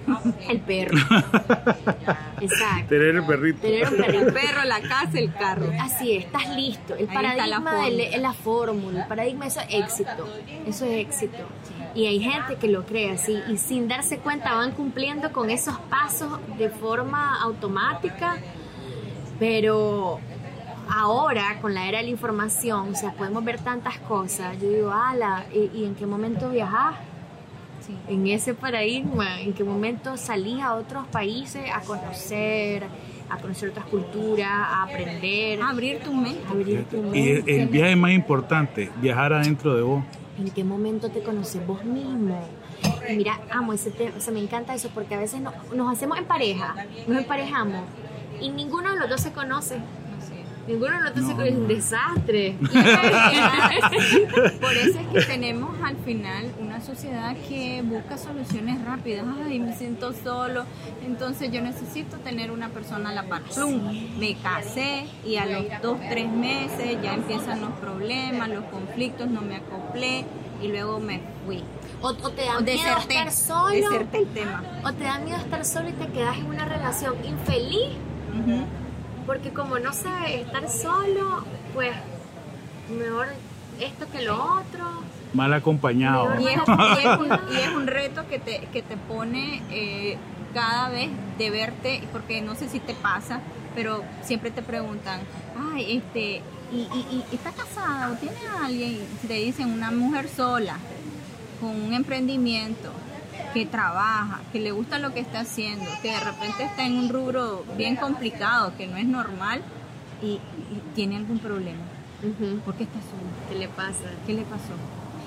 El 0.49 0.59
perro. 0.61 0.97
Exacto. 2.41 2.85
Tener 2.89 3.15
el 3.15 3.25
perrito. 3.25 3.59
Tener 3.61 3.87
un 3.87 3.93
El 3.93 4.05
perrito. 4.05 4.33
perro, 4.33 4.63
la 4.65 4.81
casa, 4.81 5.19
el 5.19 5.33
carro. 5.33 5.71
Así 5.79 6.13
es, 6.17 6.25
estás 6.25 6.49
listo. 6.55 6.95
El 6.95 7.09
Ahí 7.09 7.15
paradigma 7.15 7.87
es 7.89 8.21
la 8.21 8.33
fórmula, 8.33 9.01
el 9.03 9.07
paradigma 9.07 9.45
eso 9.47 9.59
es 9.61 9.73
éxito. 9.73 10.27
Eso 10.65 10.85
es 10.85 10.91
éxito. 11.05 11.37
Y 11.95 12.07
hay 12.07 12.19
gente 12.19 12.55
que 12.55 12.67
lo 12.67 12.85
cree 12.85 13.11
así 13.11 13.39
y 13.47 13.57
sin 13.57 13.87
darse 13.87 14.17
cuenta 14.17 14.55
van 14.55 14.71
cumpliendo 14.71 15.31
con 15.31 15.49
esos 15.49 15.77
pasos 15.89 16.39
de 16.57 16.69
forma 16.69 17.41
automática. 17.41 18.37
Pero 19.39 20.19
ahora, 20.89 21.59
con 21.61 21.73
la 21.73 21.87
era 21.87 21.99
de 21.99 22.05
la 22.05 22.09
información, 22.09 22.91
o 22.91 22.95
sea, 22.95 23.11
podemos 23.13 23.43
ver 23.43 23.59
tantas 23.59 23.97
cosas. 23.99 24.59
Yo 24.61 24.69
digo, 24.69 24.91
ala, 24.91 25.45
¿y, 25.53 25.69
y 25.77 25.85
en 25.85 25.95
qué 25.95 26.05
momento 26.05 26.49
viajas? 26.49 26.95
Sí. 27.85 27.93
en 28.07 28.27
ese 28.27 28.53
paradigma, 28.53 29.41
en 29.41 29.53
qué 29.53 29.63
momento 29.63 30.15
salís 30.17 30.61
a 30.61 30.75
otros 30.75 31.05
países 31.07 31.63
a 31.73 31.81
conocer, 31.81 32.83
a 33.29 33.37
conocer 33.37 33.69
otras 33.69 33.85
culturas, 33.87 34.47
a 34.49 34.83
aprender, 34.83 35.61
a 35.61 35.69
Abrir 35.69 35.99
tu 35.99 36.13
mente. 36.13 36.39
abrir 36.49 36.85
tu 36.85 37.13
Y 37.13 37.29
el, 37.29 37.49
el 37.49 37.67
viaje 37.67 37.95
más 37.95 38.11
importante, 38.11 38.89
viajar 39.01 39.33
adentro 39.33 39.75
de 39.75 39.81
vos. 39.81 40.03
¿En 40.39 40.49
qué 40.49 40.63
momento 40.63 41.09
te 41.09 41.21
conoces 41.21 41.65
vos 41.67 41.83
mismo? 41.83 42.39
Y 43.09 43.15
mira, 43.17 43.39
amo 43.51 43.73
ese 43.73 43.91
tema, 43.91 44.11
o 44.17 44.21
sea, 44.21 44.33
me 44.33 44.39
encanta 44.39 44.73
eso 44.73 44.89
porque 44.93 45.15
a 45.15 45.19
veces 45.19 45.41
no- 45.41 45.51
nos 45.75 45.91
hacemos 45.91 46.17
en 46.17 46.25
pareja, 46.25 46.75
nos 47.07 47.17
emparejamos 47.17 47.81
y 48.41 48.49
ninguno 48.49 48.91
de 48.93 48.99
los 48.99 49.09
dos 49.09 49.21
se 49.21 49.31
conoce. 49.31 49.75
Ninguno 50.67 50.93
de 50.97 51.01
los 51.03 51.15
dos 51.15 51.25
se 51.27 51.33
No, 51.35 51.41
es 51.43 51.53
un 51.55 51.61
no. 51.63 51.67
desastre. 51.67 52.55
Por 54.61 54.73
eso 54.73 54.99
es 54.99 55.07
que 55.13 55.21
tenemos 55.33 55.75
al 55.83 55.97
final 55.97 56.51
una 56.59 56.79
sociedad 56.81 57.35
que 57.49 57.81
busca 57.83 58.17
soluciones 58.17 58.83
rápidas. 58.85 59.25
Ay, 59.45 59.59
me 59.59 59.75
siento 59.75 60.13
solo, 60.13 60.63
entonces 61.05 61.51
yo 61.51 61.61
necesito 61.61 62.17
tener 62.17 62.51
una 62.51 62.69
persona 62.69 63.09
a 63.09 63.13
la 63.13 63.23
par. 63.23 63.41
¡Plum! 63.43 64.17
Me 64.17 64.35
casé 64.35 65.05
y 65.25 65.35
a 65.35 65.45
los 65.45 65.65
dos, 65.81 65.97
tres 66.09 66.29
meses 66.29 66.97
ya 67.03 67.13
empiezan 67.15 67.59
los 67.61 67.71
problemas, 67.73 68.47
los 68.49 68.63
conflictos, 68.65 69.27
no 69.27 69.41
me 69.41 69.57
acoplé 69.57 70.25
y 70.61 70.67
luego 70.69 70.99
me 70.99 71.19
fui. 71.45 71.61
O, 72.01 72.07
o 72.09 72.13
te 72.31 72.45
da 72.45 72.57
O 72.57 72.61
miedo 72.61 72.77
deserté, 72.77 73.13
estar 73.15 73.31
solo, 73.31 73.71
deserté 73.89 74.17
el 74.19 74.27
tema. 74.27 74.63
o 74.85 74.93
te 74.93 75.03
da 75.03 75.19
miedo 75.19 75.37
estar 75.37 75.65
solo 75.65 75.89
y 75.89 75.93
te 75.93 76.07
quedas 76.07 76.37
en 76.37 76.45
una 76.45 76.65
relación 76.65 77.15
infeliz 77.25 77.89
Ujú. 78.33 78.63
Porque 79.25 79.51
como 79.51 79.79
no 79.79 79.93
sabes 79.93 80.41
estar 80.45 80.69
solo, 80.69 81.45
pues 81.73 81.93
mejor 82.89 83.27
esto 83.79 84.05
que 84.11 84.23
lo 84.23 84.35
otro. 84.35 84.85
Mal 85.33 85.53
acompañado. 85.53 86.39
Y 86.39 86.47
es, 86.47 86.57
y 86.67 87.07
es 87.07 87.19
un, 87.19 87.27
y 87.53 87.57
es 87.57 87.69
un 87.75 87.87
reto 87.87 88.27
que 88.27 88.39
te, 88.39 88.67
que 88.71 88.81
te 88.81 88.97
pone 88.97 89.61
eh, 89.71 90.17
cada 90.53 90.89
vez 90.89 91.09
de 91.37 91.49
verte, 91.49 92.03
porque 92.11 92.41
no 92.41 92.55
sé 92.55 92.69
si 92.69 92.79
te 92.79 92.93
pasa, 92.93 93.39
pero 93.75 94.03
siempre 94.21 94.51
te 94.51 94.61
preguntan, 94.61 95.21
ay, 95.73 95.97
este, 95.97 96.41
y, 96.71 96.81
y, 96.93 97.23
y 97.31 97.35
está 97.35 97.51
casada 97.51 98.11
o 98.11 98.15
tiene 98.15 98.37
a 98.47 98.65
alguien, 98.65 98.99
te 99.27 99.33
dicen 99.33 99.71
una 99.71 99.91
mujer 99.91 100.29
sola, 100.29 100.77
con 101.59 101.69
un 101.69 101.93
emprendimiento, 101.93 102.91
que 103.53 103.65
trabaja, 103.65 104.41
que 104.51 104.59
le 104.59 104.71
gusta 104.71 104.99
lo 104.99 105.13
que 105.13 105.19
está 105.19 105.41
haciendo, 105.41 105.85
que 106.01 106.09
de 106.11 106.19
repente 106.19 106.63
está 106.63 106.85
en 106.85 106.97
un 106.97 107.09
rubro 107.09 107.63
bien 107.77 107.95
complicado, 107.95 108.73
que 108.77 108.87
no 108.87 108.97
es 108.97 109.05
normal, 109.05 109.61
y, 110.21 110.27
y 110.35 110.41
tiene 110.95 111.17
algún 111.17 111.39
problema. 111.39 111.81
¿Por 112.65 112.75
qué 112.75 112.83
está 112.83 112.99
sola? 113.01 113.49
¿Qué 113.49 113.55
le 113.59 113.67
pasa? 113.67 114.05
¿Qué 114.25 114.33
le 114.33 114.43
pasó? 114.43 114.73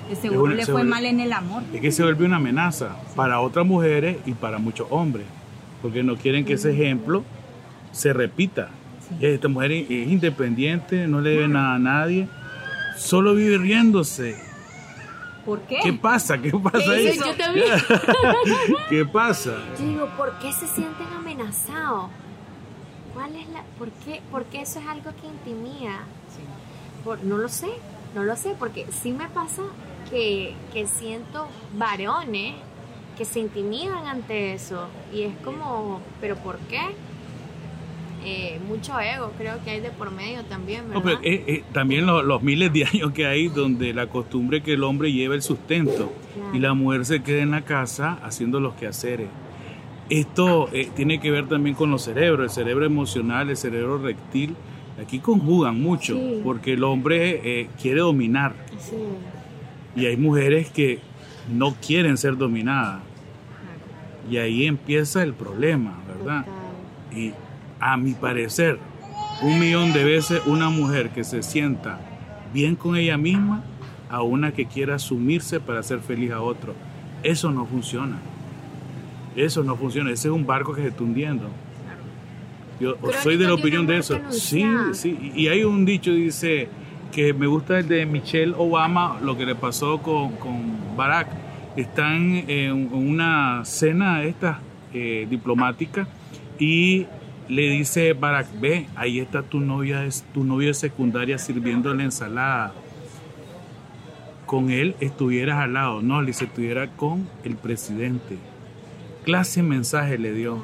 De 0.09 0.15
seguro 0.15 0.53
le 0.53 0.65
se 0.65 0.71
fue 0.71 0.81
vuelve- 0.81 0.89
mal 0.89 1.05
en 1.05 1.19
el 1.19 1.33
amor. 1.33 1.63
Es 1.73 1.81
que 1.81 1.91
se 1.91 2.01
vuelve 2.03 2.25
una 2.25 2.37
amenaza 2.37 2.95
para 3.15 3.39
otras 3.39 3.65
mujeres 3.65 4.17
y 4.25 4.31
para 4.33 4.57
muchos 4.57 4.87
hombres, 4.89 5.25
porque 5.81 6.01
no 6.03 6.15
quieren 6.15 6.43
que 6.45 6.53
ese 6.53 6.71
ejemplo 6.71 7.23
se 7.91 8.13
repita. 8.13 8.69
Esta 9.21 9.47
mujer 9.47 9.71
es 9.71 9.83
es 9.89 10.07
independiente, 10.09 11.07
no 11.07 11.21
le 11.21 11.29
debe 11.31 11.47
nada 11.47 11.75
a 11.75 11.79
nadie, 11.79 12.27
solo 12.97 13.35
vive 13.35 13.57
riéndose. 13.57 14.35
¿Por 15.47 15.61
qué? 15.61 15.79
¿Qué 15.81 15.93
pasa? 15.93 16.37
¿Qué 16.37 16.51
pasa 16.51 16.77
¿Qué 16.77 16.91
ahí? 16.91 17.17
Yo 17.17 17.37
también. 17.37 17.67
¿Qué 18.89 19.05
pasa? 19.05 19.55
Yo 19.79 19.85
digo, 19.85 20.09
¿por 20.17 20.37
qué 20.39 20.51
se 20.51 20.67
sienten 20.67 21.07
amenazados? 21.17 22.09
¿Cuál 23.13 23.33
es 23.33 23.47
la, 23.47 23.63
por 23.79 23.89
qué, 24.03 24.21
por 24.29 24.43
qué 24.43 24.63
eso 24.63 24.79
es 24.79 24.87
algo 24.87 25.09
que 25.21 25.25
intimida? 25.25 26.01
Por, 27.05 27.23
no 27.23 27.37
lo 27.37 27.47
sé, 27.47 27.69
no 28.13 28.23
lo 28.23 28.35
sé, 28.35 28.55
porque 28.59 28.87
sí 29.01 29.13
me 29.13 29.29
pasa 29.29 29.61
que, 30.09 30.53
que 30.73 30.85
siento 30.85 31.47
varones 31.77 32.55
que 33.17 33.23
se 33.23 33.39
intimidan 33.39 34.05
ante 34.05 34.53
eso 34.53 34.89
y 35.13 35.23
es 35.23 35.33
como, 35.45 36.01
¿pero 36.19 36.35
por 36.35 36.57
qué? 36.59 36.81
Eh, 38.29 38.59
mucho 38.67 38.99
ego 38.99 39.31
creo 39.37 39.63
que 39.63 39.69
hay 39.71 39.79
de 39.79 39.89
por 39.89 40.11
medio 40.11 40.43
también, 40.43 40.83
No, 40.91 41.01
¿verdad? 41.01 41.19
pero, 41.21 41.33
eh, 41.33 41.43
eh, 41.47 41.63
también 41.71 42.05
lo- 42.05 42.21
los 42.23 42.43
miles 42.43 42.73
de 42.73 42.83
años 42.83 43.11
que 43.13 43.25
hay 43.25 43.47
donde 43.47 43.93
la 43.93 44.07
costumbre 44.07 44.61
que 44.61 44.73
el 44.73 44.83
hombre 44.83 45.13
lleva 45.13 45.33
el 45.33 45.41
sustento 45.41 46.11
y 46.53 46.59
la 46.59 46.73
mujer 46.73 47.05
se 47.05 47.23
queda 47.23 47.41
en 47.41 47.51
la 47.51 47.61
casa 47.61 48.19
haciendo 48.23 48.59
los 48.59 48.73
quehaceres. 48.73 49.29
Esto 50.09 50.67
eh, 50.73 50.89
tiene 50.93 51.19
que 51.21 51.31
ver 51.31 51.47
también 51.47 51.73
con 51.75 51.89
los 51.89 52.01
cerebros, 52.03 52.43
el 52.45 52.49
cerebro 52.49 52.85
emocional, 52.85 53.49
el 53.49 53.57
cerebro 53.57 53.97
reptil 53.97 54.55
Aquí 55.01 55.19
conjugan 55.19 55.79
mucho, 55.79 56.15
Sí. 56.15 56.41
porque 56.43 56.73
el 56.73 56.83
hombre 56.83 57.69
quiere 57.79 57.99
dominar 57.99 58.55
Sí. 58.79 58.95
y 59.95 60.07
hay 60.07 60.17
mujeres 60.17 60.71
que 60.71 60.99
no 61.53 61.75
quieren 61.75 62.17
ser 62.17 62.35
dominadas. 62.35 63.01
Y 64.29 64.37
ahí 64.37 64.65
empieza 64.65 65.21
el 65.21 65.35
problema, 65.35 65.99
¿verdad? 66.07 66.45
Total. 66.45 67.15
Y 67.19 67.31
a 67.79 67.97
mi 67.97 68.13
parecer, 68.13 68.79
un 69.41 69.59
millón 69.59 69.93
de 69.93 70.03
veces 70.03 70.41
una 70.45 70.69
mujer 70.69 71.09
que 71.09 71.23
se 71.23 71.43
sienta 71.43 71.99
bien 72.53 72.75
con 72.75 72.95
ella 72.95 73.17
misma 73.17 73.63
a 74.09 74.21
una 74.21 74.51
que 74.51 74.65
quiera 74.65 74.95
asumirse 74.95 75.59
para 75.59 75.79
hacer 75.79 75.99
feliz 75.99 76.31
a 76.31 76.41
otro. 76.41 76.73
Eso 77.23 77.51
no 77.51 77.65
funciona. 77.65 78.17
Eso 79.35 79.63
no 79.63 79.75
funciona. 79.75 80.11
Ese 80.11 80.29
es 80.29 80.33
un 80.33 80.45
barco 80.45 80.73
que 80.73 80.81
se 80.81 80.87
está 80.89 81.03
hundiendo. 81.03 81.49
Yo 82.79 82.95
soy 83.23 83.37
de 83.37 83.45
la 83.45 83.55
opinión 83.55 83.87
de 83.87 83.97
eso. 83.97 84.19
Sí, 84.29 84.65
sí. 84.93 85.31
Y 85.35 85.47
hay 85.47 85.63
un 85.63 85.85
dicho 85.85 86.11
dice 86.11 86.69
que 87.11 87.33
me 87.33 87.47
gusta 87.47 87.79
el 87.79 87.87
de 87.87 88.05
Michelle 88.05 88.53
Obama, 88.57 89.19
lo 89.21 89.37
que 89.37 89.45
le 89.45 89.55
pasó 89.55 89.99
con, 89.99 90.33
con 90.33 90.95
Barack. 90.95 91.27
Están 91.75 92.43
en 92.47 92.91
una 92.93 93.61
cena 93.65 94.23
esta 94.23 94.59
eh, 94.93 95.27
diplomática 95.29 96.07
y 96.59 97.05
le 97.49 97.69
dice 97.69 98.13
Barack, 98.13 98.47
ve, 98.59 98.87
ahí 98.95 99.19
está 99.19 99.43
tu 99.43 99.59
novia, 99.59 100.05
es 100.05 100.25
tu 100.33 100.43
novia 100.43 100.69
de 100.69 100.73
secundaria 100.73 101.37
sirviendo 101.37 101.93
la 101.93 102.03
ensalada. 102.03 102.73
Con 104.45 104.69
él 104.71 104.95
estuvieras 104.99 105.59
al 105.59 105.73
lado, 105.73 106.01
no, 106.01 106.21
le 106.21 106.27
dice, 106.27 106.45
estuviera 106.45 106.87
con 106.87 107.27
el 107.43 107.55
presidente. 107.55 108.37
Clase 109.25 109.61
mensaje 109.61 110.17
le 110.17 110.31
dio. 110.31 110.61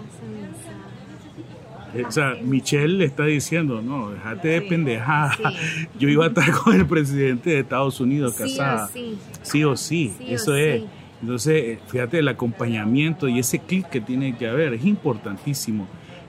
O 2.07 2.11
sea, 2.11 2.37
Michelle 2.41 2.97
le 2.97 3.05
está 3.05 3.25
diciendo, 3.25 3.81
no, 3.81 4.11
déjate 4.11 4.47
de 4.47 4.61
pendejada. 4.61 5.33
Sí. 5.35 5.87
Yo 5.99 6.09
iba 6.09 6.25
a 6.25 6.27
estar 6.29 6.49
con 6.51 6.75
el 6.75 6.85
presidente 6.87 7.51
de 7.51 7.59
Estados 7.59 7.99
Unidos 7.99 8.35
Sí 8.35 8.43
o 8.43 8.45
casada. 8.47 8.87
sí. 8.87 9.17
Sí 9.41 9.63
o 9.63 9.77
sí, 9.77 10.13
Sí 10.17 10.25
o 10.31 10.35
eso 10.35 10.55
es. 10.55 10.83
Entonces, 11.21 11.79
fíjate, 11.87 12.19
el 12.19 12.27
acompañamiento 12.27 13.27
y 13.29 13.39
ese 13.39 13.59
clic 13.59 13.87
que 13.89 14.01
tiene 14.01 14.35
que 14.35 14.47
haber 14.47 14.73
es 14.73 14.83
importantísimo. 14.85 15.87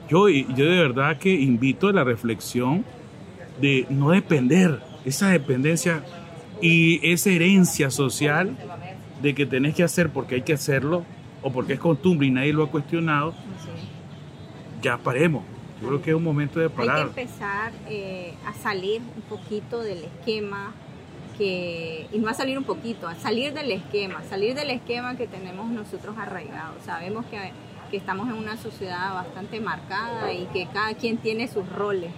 Yo, 0.09 0.29
yo 0.29 0.65
de 0.65 0.79
verdad 0.79 1.17
que 1.17 1.33
invito 1.33 1.87
a 1.87 1.93
la 1.93 2.03
reflexión 2.03 2.85
de 3.59 3.85
no 3.89 4.11
depender, 4.11 4.81
esa 5.05 5.29
dependencia 5.29 6.03
y 6.61 6.99
esa 7.11 7.29
herencia 7.29 7.89
social 7.91 8.57
de 9.21 9.33
que 9.33 9.45
tenés 9.45 9.75
que 9.75 9.83
hacer 9.83 10.09
porque 10.09 10.35
hay 10.35 10.41
que 10.41 10.53
hacerlo 10.53 11.05
o 11.41 11.51
porque 11.51 11.73
es 11.73 11.79
costumbre 11.79 12.27
y 12.27 12.31
nadie 12.31 12.53
lo 12.53 12.63
ha 12.63 12.71
cuestionado, 12.71 13.33
ya 14.81 14.97
paremos. 14.97 15.43
Yo 15.81 15.87
creo 15.87 16.01
que 16.01 16.09
es 16.11 16.15
un 16.15 16.23
momento 16.23 16.59
de 16.59 16.65
Hay 16.65 16.71
que 16.71 16.75
parar. 16.75 17.07
empezar 17.07 17.71
eh, 17.87 18.33
a 18.45 18.53
salir 18.53 19.01
un 19.15 19.21
poquito 19.23 19.81
del 19.81 20.03
esquema 20.05 20.73
que, 21.37 22.07
y 22.11 22.17
no 22.17 22.29
a 22.29 22.33
salir 22.33 22.57
un 22.57 22.63
poquito, 22.63 23.07
a 23.07 23.15
salir 23.15 23.53
del 23.53 23.71
esquema, 23.71 24.23
salir 24.23 24.55
del 24.55 24.69
esquema 24.69 25.17
que 25.17 25.27
tenemos 25.27 25.69
nosotros 25.69 26.15
arraigados. 26.17 26.81
Sabemos 26.83 27.25
que, 27.25 27.37
que 27.95 27.99
estamos 27.99 28.27
en 28.27 28.35
una 28.35 28.57
sociedad 28.57 29.13
bastante 29.13 29.61
marcada 29.61 30.33
y 30.33 30.47
que 30.51 30.67
cada 30.73 30.95
quien 30.95 31.15
tiene 31.15 31.47
sus 31.47 31.65
roles, 31.69 32.11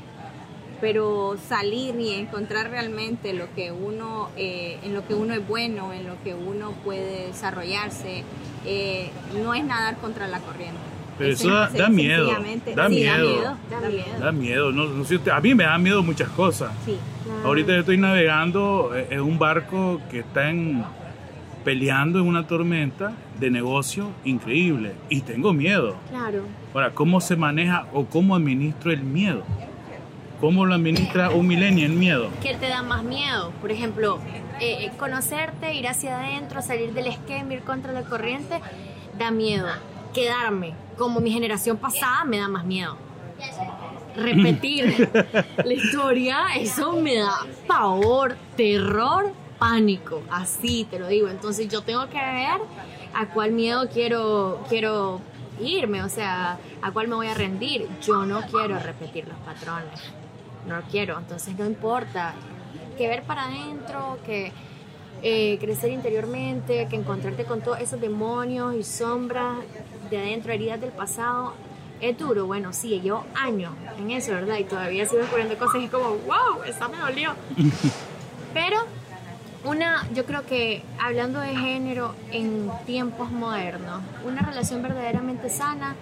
pero 0.81 1.36
salir 1.48 2.00
y 2.00 2.13
encontrar 2.15 2.72
realmente 2.72 3.31
lo 3.34 3.46
que 3.53 3.72
uno, 3.72 4.29
eh, 4.38 4.79
en 4.84 4.96
lo 4.96 5.05
que 5.07 5.13
uno 5.13 5.36
es 5.36 5.48
bueno, 5.48 5.93
en 5.93 6.07
lo 6.07 6.15
que 6.24 6.34
uno 6.34 6.72
puede 6.84 7.27
desarrollarse, 7.27 8.24
eh, 8.65 9.12
no 9.43 9.53
es 9.53 9.63
nadar 9.65 9.98
contra 9.98 10.27
la 10.27 10.39
corriente. 10.39 10.79
Pero 11.19 11.31
Es 11.31 11.41
eso 11.41 11.51
da- 11.51 11.69
da 11.69 11.89
miedo, 11.89 12.27
da 12.75 12.89
sí, 12.89 12.96
miedo. 12.96 13.55
da 13.69 13.79
miedo. 13.89 14.19
Da 14.19 14.31
miedo, 14.31 14.72
no, 14.72 14.86
no 14.86 15.03
sé 15.05 15.17
usted- 15.17 15.31
a 15.31 15.39
mí 15.39 15.53
me 15.53 15.63
da 15.65 15.77
miedo 15.77 16.01
muchas 16.01 16.29
cosas. 16.29 16.72
Sí. 16.86 16.98
Claro. 17.24 17.48
Ahorita 17.50 17.74
yo 17.74 17.79
estoy 17.81 17.98
navegando 17.98 18.91
eh, 18.96 19.07
en 19.12 19.22
un 19.22 19.38
barco 19.38 20.01
que 20.10 20.19
está 20.22 20.50
en, 20.50 20.84
peleando 21.64 22.20
en 22.20 22.28
una 22.28 22.48
tormenta 22.48 23.14
de 23.40 23.50
negocio 23.50 24.10
increíble 24.24 24.93
y 25.10 25.22
tengo 25.22 25.54
miedo. 25.54 25.96
Claro. 26.10 26.43
Ahora, 26.74 26.93
¿cómo 26.93 27.22
se 27.22 27.36
maneja 27.36 27.88
o 27.93 28.06
cómo 28.06 28.36
administro 28.36 28.91
el 28.91 29.04
miedo? 29.04 29.43
¿Cómo 30.39 30.65
lo 30.65 30.76
administra 30.76 31.32
un 31.32 31.48
milenio 31.48 31.86
el 31.88 31.93
miedo? 31.93 32.30
¿Qué 32.43 32.54
te 32.56 32.67
da 32.67 32.84
más 32.84 33.04
miedo? 33.04 33.52
Por 33.60 33.72
ejemplo, 33.72 34.20
eh, 34.60 34.86
eh, 34.86 34.91
conocerte, 34.98 35.74
ir 35.74 35.88
hacia 35.88 36.20
adentro, 36.20 36.62
salir 36.62 36.93
del 36.93 37.08
esquema, 37.08 37.56
ir 37.56 37.62
contra 37.62 37.91
la 37.91 38.04
corriente, 38.04 38.62
da 39.17 39.32
miedo. 39.32 39.67
Quedarme 40.13 40.74
como 40.96 41.20
mi 41.22 41.32
generación 41.32 41.78
pasada 41.78 42.24
me 42.24 42.38
da 42.38 42.48
más 42.48 42.65
miedo. 42.65 42.98
Repetir 44.15 45.10
la 45.63 45.74
historia, 45.74 46.38
eso 46.56 46.93
me 46.93 47.15
da 47.15 47.39
pavor, 47.67 48.36
terror, 48.56 49.32
pánico. 49.60 50.24
Así 50.30 50.86
te 50.89 51.00
lo 51.00 51.08
digo. 51.08 51.30
Entonces 51.30 51.67
yo 51.67 51.82
tengo 51.82 52.08
que 52.10 52.17
ver 52.17 52.62
a 53.13 53.28
cuál 53.34 53.52
miedo 53.52 53.88
quiero, 53.89 54.63
quiero 54.70 55.22
irme, 55.60 56.04
o 56.04 56.10
sea, 56.10 56.60
a 56.82 56.91
cuál 56.91 57.08
me 57.08 57.15
voy 57.15 57.28
a 57.28 57.34
rendir. 57.34 57.88
Yo 58.02 58.26
no 58.26 58.41
quiero 58.41 58.80
repetir 58.80 59.28
los 59.28 59.38
patrones 59.39 60.02
no 60.67 60.82
quiero, 60.91 61.17
entonces 61.17 61.58
no 61.58 61.65
importa. 61.65 62.34
Que 62.98 63.08
ver 63.08 63.24
para 63.24 63.46
adentro, 63.46 64.17
que 64.26 64.52
eh, 65.22 65.58
crecer 65.60 65.91
interiormente, 65.91 66.88
que 66.89 66.96
encontrarte 66.96 67.46
con 67.46 67.62
todos 67.62 67.80
esos 67.80 68.02
demonios 68.02 68.76
y 68.76 68.84
sombras 68.84 69.58
de 70.10 70.17
adentro, 70.17 70.52
heridas 70.52 70.82
del 70.82 70.91
pasado, 70.91 71.54
es 72.02 72.17
duro. 72.17 72.46
Bueno, 72.46 72.74
sí, 72.74 73.00
llevo 73.00 73.26
años 73.36 73.72
en 74.00 74.12
eso, 74.12 74.32
¿verdad? 74.32 74.58
Y 74.58 74.63
todavía 74.63 75.06
sigo 75.06 75.22
descubriendo 75.22 75.58
cosas 75.58 75.82
y 75.82 75.88
como, 75.88 76.10
wow, 76.10 76.63
esa 76.65 76.88
me 76.88 76.98
dolió. 76.98 77.34
Pero 78.54 78.78
una, 79.67 80.08
yo 80.13 80.25
creo 80.25 80.45
que 80.45 80.82
hablando 80.99 81.39
de 81.39 81.56
género 81.56 82.13
en 82.32 82.69
tiempos 82.86 83.32
modernos, 83.32 84.01
una 84.25 84.41
relación 84.41 84.82
verdaderamente 84.82 85.49
sana 85.49 85.95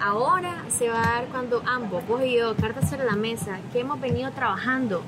ahora 0.00 0.64
se 0.68 0.88
va 0.88 0.98
a 1.02 1.06
dar 1.06 1.24
cuando 1.26 1.62
ambos, 1.66 2.06
vos 2.06 2.22
y 2.24 2.36
yo, 2.36 2.54
cartas 2.56 2.90
sobre 2.90 3.04
la 3.06 3.16
mesa, 3.16 3.58
que 3.72 3.80
hemos 3.80 4.00
venido 4.00 4.30
trabajando, 4.32 5.02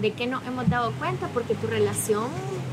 de 0.00 0.12
que 0.12 0.26
nos 0.26 0.44
hemos 0.46 0.68
dado 0.68 0.90
cuenta, 0.92 1.28
porque 1.28 1.54
tu 1.54 1.66
relación 1.68 2.24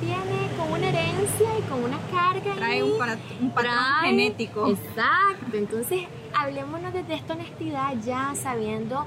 viene 0.02 0.50
con 0.58 0.72
una 0.72 0.88
herencia 0.90 1.48
y 1.60 1.62
con 1.70 1.84
una 1.84 1.98
carga. 2.12 2.56
Trae 2.56 2.82
un, 2.84 2.98
para- 2.98 3.18
un 3.42 3.52
patrón 3.52 3.74
Trae- 3.76 4.10
genético. 4.10 4.68
Exacto, 4.70 5.56
entonces 5.58 6.04
hablémonos 6.34 6.94
desde 6.94 7.14
esta 7.16 7.34
honestidad 7.34 7.94
ya 8.04 8.34
sabiendo 8.36 9.06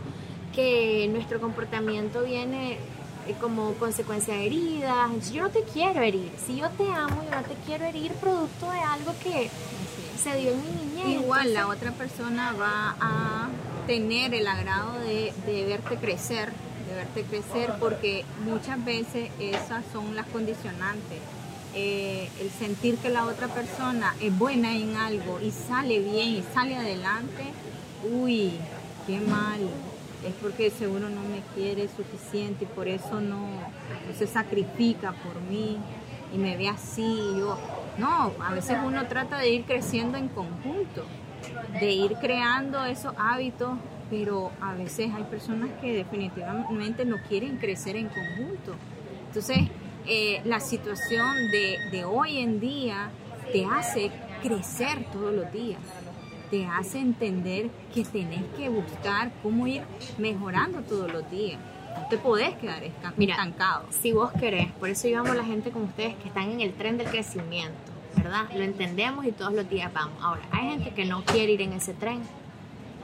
que 0.54 1.08
nuestro 1.10 1.40
comportamiento 1.40 2.22
viene 2.22 2.78
como 3.40 3.74
consecuencia 3.74 4.34
de 4.34 4.46
heridas. 4.46 5.30
Yo 5.32 5.42
no 5.42 5.50
te 5.50 5.62
quiero 5.62 6.02
herir. 6.02 6.30
Si 6.44 6.56
yo 6.56 6.68
te 6.70 6.84
amo, 6.92 7.22
yo 7.24 7.30
no 7.30 7.42
te 7.42 7.54
quiero 7.66 7.84
herir 7.84 8.12
producto 8.12 8.70
de 8.70 8.80
algo 8.80 9.12
que 9.22 9.50
se 10.22 10.36
dio 10.36 10.52
en 10.52 10.60
mi 10.62 10.84
niñez. 10.84 11.22
Igual 11.22 11.54
la 11.54 11.68
otra 11.68 11.92
persona 11.92 12.52
va 12.52 12.96
a 13.00 13.48
tener 13.86 14.34
el 14.34 14.46
agrado 14.46 14.98
de, 15.00 15.32
de 15.46 15.64
verte 15.64 15.96
crecer, 15.96 16.52
de 16.88 16.94
verte 16.94 17.22
crecer, 17.24 17.74
porque 17.80 18.24
muchas 18.44 18.84
veces 18.84 19.30
esas 19.40 19.84
son 19.92 20.14
las 20.14 20.26
condicionantes. 20.26 21.18
Eh, 21.74 22.28
el 22.38 22.50
sentir 22.50 22.98
que 22.98 23.08
la 23.08 23.24
otra 23.24 23.48
persona 23.48 24.14
es 24.20 24.36
buena 24.36 24.76
en 24.76 24.94
algo 24.96 25.40
y 25.40 25.50
sale 25.50 26.00
bien 26.00 26.28
y 26.28 26.44
sale 26.52 26.76
adelante, 26.76 27.44
uy, 28.12 28.52
qué 29.06 29.20
mal. 29.20 29.60
Es 30.26 30.34
porque 30.40 30.70
seguro 30.70 31.08
no 31.08 31.22
me 31.22 31.40
quiere 31.54 31.88
suficiente 31.88 32.64
y 32.64 32.66
por 32.66 32.86
eso 32.86 33.20
no, 33.20 33.48
no 33.48 34.14
se 34.16 34.26
sacrifica 34.26 35.12
por 35.12 35.40
mí 35.42 35.78
y 36.32 36.38
me 36.38 36.56
ve 36.56 36.68
así. 36.68 37.16
yo, 37.36 37.58
no, 37.98 38.32
a 38.40 38.52
veces 38.54 38.78
uno 38.84 39.06
trata 39.06 39.38
de 39.38 39.50
ir 39.50 39.64
creciendo 39.64 40.18
en 40.18 40.28
conjunto, 40.28 41.04
de 41.80 41.92
ir 41.92 42.14
creando 42.20 42.84
esos 42.84 43.14
hábitos, 43.18 43.72
pero 44.10 44.50
a 44.60 44.74
veces 44.74 45.12
hay 45.12 45.24
personas 45.24 45.70
que 45.80 45.92
definitivamente 45.92 47.04
no 47.04 47.16
quieren 47.28 47.56
crecer 47.56 47.96
en 47.96 48.08
conjunto. 48.08 48.74
Entonces, 49.26 49.58
eh, 50.06 50.40
la 50.44 50.60
situación 50.60 51.50
de 51.50 52.04
hoy 52.04 52.38
en 52.38 52.60
día 52.60 53.10
te 53.52 53.64
hace 53.66 54.10
crecer 54.42 55.04
todos 55.12 55.34
los 55.34 55.52
días, 55.52 55.80
te 56.52 56.66
hace 56.66 56.98
entender 56.98 57.70
que 57.94 58.04
tenés 58.04 58.42
que 58.58 58.68
buscar 58.68 59.32
cómo 59.42 59.66
ir 59.66 59.80
mejorando 60.18 60.80
todos 60.82 61.10
los 61.10 61.30
días. 61.30 61.58
No 61.98 62.06
te 62.08 62.18
podés 62.18 62.54
quedar 62.56 62.82
Mira, 63.16 63.36
estancado. 63.36 63.86
si 63.88 64.12
vos 64.12 64.30
querés, 64.32 64.70
por 64.72 64.90
eso 64.90 65.08
yo 65.08 65.20
amo 65.20 65.32
a 65.32 65.34
la 65.34 65.44
gente 65.44 65.70
como 65.70 65.86
ustedes 65.86 66.14
que 66.16 66.28
están 66.28 66.50
en 66.50 66.60
el 66.60 66.74
tren 66.74 66.98
del 66.98 67.06
crecimiento, 67.06 67.72
¿verdad? 68.18 68.50
Lo 68.54 68.64
entendemos 68.64 69.24
y 69.24 69.32
todos 69.32 69.54
los 69.54 69.66
días 69.70 69.90
vamos. 69.94 70.22
Ahora, 70.22 70.42
hay 70.50 70.68
gente 70.72 70.90
que 70.90 71.06
no 71.06 71.24
quiere 71.24 71.52
ir 71.52 71.62
en 71.62 71.72
ese 71.72 71.94
tren. 71.94 72.20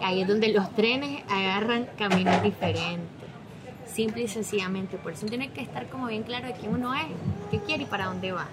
Ahí 0.02 0.20
es 0.20 0.28
donde 0.28 0.52
los 0.52 0.70
trenes 0.74 1.22
agarran 1.30 1.88
caminos 1.96 2.42
diferentes. 2.42 3.08
Simple 3.86 4.24
y 4.24 4.28
sencillamente. 4.28 4.98
Por 4.98 5.12
eso 5.12 5.24
tiene 5.24 5.48
que 5.52 5.62
estar 5.62 5.88
como 5.88 6.08
bien 6.08 6.22
claro 6.22 6.48
de 6.48 6.52
quién 6.52 6.74
uno 6.74 6.94
es, 6.94 7.06
qué 7.50 7.60
quiere 7.60 7.84
y 7.84 7.86
para 7.86 8.08
dónde 8.08 8.30
va. 8.30 8.46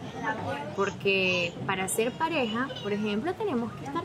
Porque 0.78 1.52
para 1.66 1.90
ser 1.90 2.14
pareja, 2.14 2.70
por 2.82 2.94
ejemplo, 2.94 3.34
tenemos 3.34 3.74
que 3.74 3.86
estar 3.86 4.04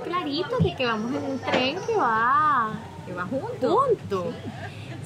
claritos 0.00 0.58
de 0.62 0.74
que 0.76 0.84
vamos 0.86 1.14
en 1.14 1.22
un 1.24 1.38
tren 1.38 1.76
que 1.86 1.94
va 1.96 2.70
Que 3.06 3.12
va 3.12 3.24
junto. 3.26 4.32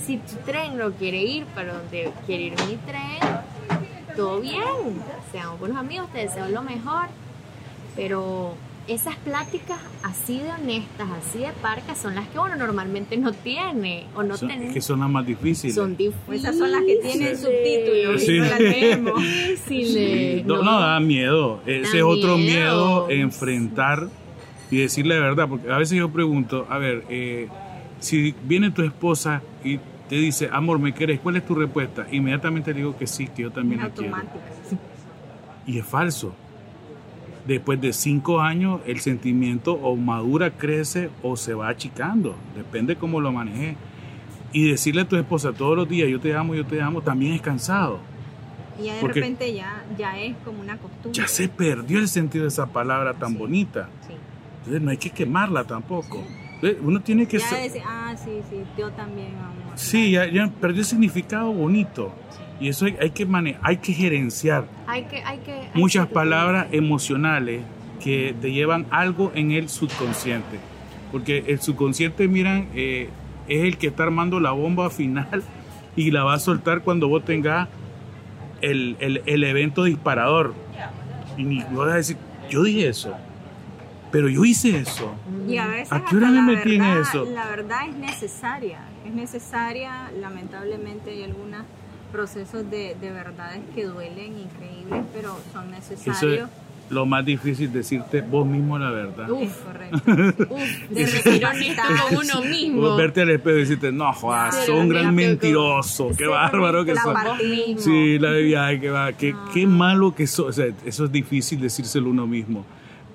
Si 0.04 0.18
tu 0.18 0.36
tren 0.44 0.76
no 0.76 0.90
quiere 0.92 1.22
ir 1.22 1.44
para 1.46 1.74
donde 1.78 2.12
quiere 2.26 2.44
ir 2.44 2.52
mi 2.68 2.76
tren, 2.76 3.20
todo 4.16 4.40
bien. 4.40 4.60
Seamos 5.32 5.58
buenos 5.58 5.78
amigos, 5.78 6.10
te 6.12 6.18
deseo 6.18 6.48
lo 6.48 6.62
mejor. 6.62 7.06
Pero 7.96 8.54
esas 8.86 9.16
pláticas 9.16 9.78
así 10.02 10.40
de 10.40 10.50
honestas, 10.50 11.08
así 11.22 11.38
de 11.38 11.52
parcas, 11.62 11.96
son 11.96 12.14
las 12.16 12.28
que 12.28 12.38
uno 12.38 12.54
normalmente 12.56 13.16
no 13.16 13.32
tiene 13.32 14.04
o 14.14 14.22
no 14.22 14.36
Son- 14.36 14.48
tiene. 14.48 14.74
que 14.74 14.82
son 14.82 15.00
las 15.00 15.08
más 15.08 15.24
difíciles. 15.24 15.74
Son 15.74 15.96
difíciles. 15.96 16.42
Esas 16.42 16.58
son 16.58 16.70
las 16.70 16.82
que 16.82 16.96
tienen 16.96 17.38
subtítulos 17.38 18.20
Sí. 18.22 18.32
y 18.36 18.40
no 18.40 18.44
las. 18.46 18.58
Difíciles. 18.58 20.44
No, 20.44 20.62
no, 20.62 20.80
da 20.80 21.00
miedo. 21.00 21.60
Ese 21.64 21.98
es 21.98 22.02
otro 22.04 22.36
miedo, 22.36 23.06
miedo. 23.06 23.10
enfrentar 23.10 24.08
y 24.74 24.78
decirle 24.80 25.14
la 25.18 25.26
verdad. 25.26 25.48
Porque 25.48 25.70
a 25.70 25.78
veces 25.78 25.96
yo 25.98 26.10
pregunto, 26.10 26.66
a 26.68 26.78
ver, 26.78 27.04
eh, 27.08 27.48
si 28.00 28.34
viene 28.44 28.70
tu 28.70 28.82
esposa 28.82 29.42
y 29.62 29.78
te 30.08 30.16
dice, 30.16 30.48
amor, 30.52 30.78
¿me 30.78 30.92
quieres? 30.92 31.20
¿Cuál 31.20 31.36
es 31.36 31.46
tu 31.46 31.54
respuesta? 31.54 32.06
Inmediatamente 32.10 32.72
le 32.72 32.78
digo 32.78 32.96
que 32.96 33.06
sí, 33.06 33.26
que 33.28 33.42
yo 33.42 33.50
también 33.50 33.80
Es 33.80 33.88
la 33.88 33.94
quiero. 33.94 34.16
Y 35.66 35.78
es 35.78 35.86
falso. 35.86 36.34
Después 37.46 37.80
de 37.80 37.92
cinco 37.92 38.40
años, 38.40 38.80
el 38.86 39.00
sentimiento 39.00 39.74
o 39.74 39.96
madura, 39.96 40.50
crece 40.50 41.10
o 41.22 41.36
se 41.36 41.52
va 41.54 41.68
achicando. 41.68 42.36
Depende 42.56 42.96
cómo 42.96 43.20
lo 43.20 43.32
manejes. 43.32 43.76
Y 44.52 44.68
decirle 44.70 45.02
a 45.02 45.08
tu 45.08 45.16
esposa 45.16 45.52
todos 45.52 45.76
los 45.76 45.88
días, 45.88 46.08
yo 46.08 46.20
te 46.20 46.34
amo, 46.34 46.54
yo 46.54 46.64
te 46.64 46.80
amo, 46.80 47.02
también 47.02 47.32
es 47.34 47.42
cansado. 47.42 47.98
Y 48.80 48.84
ya 48.86 48.94
de 48.94 49.00
Porque- 49.00 49.20
repente 49.20 49.52
ya, 49.54 49.84
ya 49.98 50.18
es 50.18 50.36
como 50.44 50.60
una 50.60 50.76
costumbre. 50.78 51.12
Ya 51.12 51.28
se 51.28 51.48
perdió 51.48 51.98
el 51.98 52.08
sentido 52.08 52.44
de 52.44 52.48
esa 52.48 52.66
palabra 52.66 53.14
tan 53.14 53.32
Sí. 53.32 53.36
bonita. 53.38 53.88
Entonces 54.64 54.82
no 54.82 54.90
hay 54.90 54.96
que 54.96 55.10
quemarla 55.10 55.64
tampoco. 55.64 56.22
Entonces, 56.54 56.78
uno 56.82 57.00
tiene 57.00 57.26
que 57.26 57.38
Ya 57.38 57.46
ser... 57.48 57.72
ah, 57.86 58.14
sí, 58.16 58.40
sí, 58.48 58.56
yo 58.78 58.90
también 58.92 59.28
amo. 59.38 59.72
Sí, 59.74 60.12
ya, 60.12 60.26
ya 60.26 60.48
perdió 60.60 60.82
significado 60.84 61.52
bonito. 61.52 62.12
Y 62.60 62.68
eso 62.68 62.86
hay, 62.86 62.96
hay 63.00 63.10
que 63.10 63.26
mane 63.26 63.56
hay 63.62 63.78
que 63.78 63.92
gerenciar 63.92 64.64
Hay 64.86 65.04
que, 65.06 65.20
hay 65.24 65.38
que, 65.38 65.52
hay 65.52 65.68
muchas 65.74 66.06
que- 66.06 66.14
palabras 66.14 66.68
emocionales 66.70 67.62
que 68.02 68.34
te 68.40 68.52
llevan 68.52 68.86
algo 68.90 69.32
en 69.34 69.50
el 69.50 69.68
subconsciente. 69.68 70.58
Porque 71.12 71.44
el 71.48 71.60
subconsciente, 71.60 72.26
miran, 72.28 72.68
eh, 72.74 73.08
es 73.48 73.64
el 73.64 73.76
que 73.76 73.88
está 73.88 74.04
armando 74.04 74.40
la 74.40 74.52
bomba 74.52 74.88
final 74.90 75.42
y 75.96 76.10
la 76.12 76.24
va 76.24 76.34
a 76.34 76.38
soltar 76.38 76.80
cuando 76.82 77.08
vos 77.08 77.24
tengas 77.24 77.68
el, 78.62 78.96
el- 79.00 79.22
el 79.26 79.44
evento 79.44 79.84
disparador. 79.84 80.54
Y 81.36 81.42
ni 81.44 81.58
vas 81.72 81.92
a 81.92 81.96
decir, 81.96 82.16
yo 82.48 82.62
dije 82.62 82.88
eso, 82.88 83.12
pero 84.14 84.28
yo 84.28 84.44
hice 84.44 84.78
eso. 84.78 85.12
Y 85.48 85.56
a 85.56 85.66
veces 85.66 85.90
¿A 85.92 86.04
qué 86.04 86.16
hora 86.16 86.28
me 86.28 86.36
la 86.36 86.42
metí 86.42 86.76
en 86.76 86.84
eso? 86.84 87.24
La 87.24 87.48
verdad 87.48 87.88
es 87.88 87.96
necesaria, 87.96 88.78
es 89.04 89.12
necesaria, 89.12 90.12
lamentablemente 90.20 91.10
hay 91.10 91.24
algunos 91.24 91.62
procesos 92.12 92.70
de, 92.70 92.94
de 93.00 93.10
verdades 93.10 93.58
que 93.74 93.86
duelen 93.86 94.38
increíbles, 94.38 95.02
pero 95.12 95.36
son 95.52 95.74
Eso 95.74 95.92
es 95.94 95.98
necesarios. 95.98 96.48
lo 96.90 97.06
más 97.06 97.24
difícil, 97.24 97.72
decirte 97.72 98.20
vos 98.20 98.46
mismo 98.46 98.78
la 98.78 98.90
verdad. 98.92 99.26
Es 99.42 99.52
correcto. 99.54 100.46
Uf, 100.54 100.88
De 100.90 101.06
ser 101.08 101.44
honesto 101.44 101.82
recapacitar. 101.82 102.14
con 102.14 102.16
uno 102.18 102.42
mismo. 102.48 102.80
Vos 102.82 102.96
verte 102.96 103.22
al 103.22 103.30
espejo 103.30 103.56
y 103.56 103.60
decirte, 103.62 103.90
no, 103.90 104.12
jodas, 104.12 104.54
Ser 104.54 104.66
sos 104.66 104.76
un 104.76 104.88
gran 104.90 105.12
mentiroso, 105.12 106.10
qué 106.16 106.28
bárbaro 106.28 106.84
que 106.84 106.94
la 106.94 107.02
sos. 107.02 107.18
Sí, 107.78 108.16
la 108.20 108.30
de 108.30 108.42
viaje, 108.44 108.80
que 108.80 108.90
va, 108.90 109.12
qué, 109.12 109.34
qué 109.52 109.64
no. 109.66 109.72
malo 109.72 110.14
que 110.14 110.28
sos. 110.28 110.46
O 110.46 110.52
sea, 110.52 110.66
eso 110.84 111.06
es 111.06 111.10
difícil 111.10 111.60
decírselo 111.60 112.10
uno 112.10 112.28
mismo, 112.28 112.64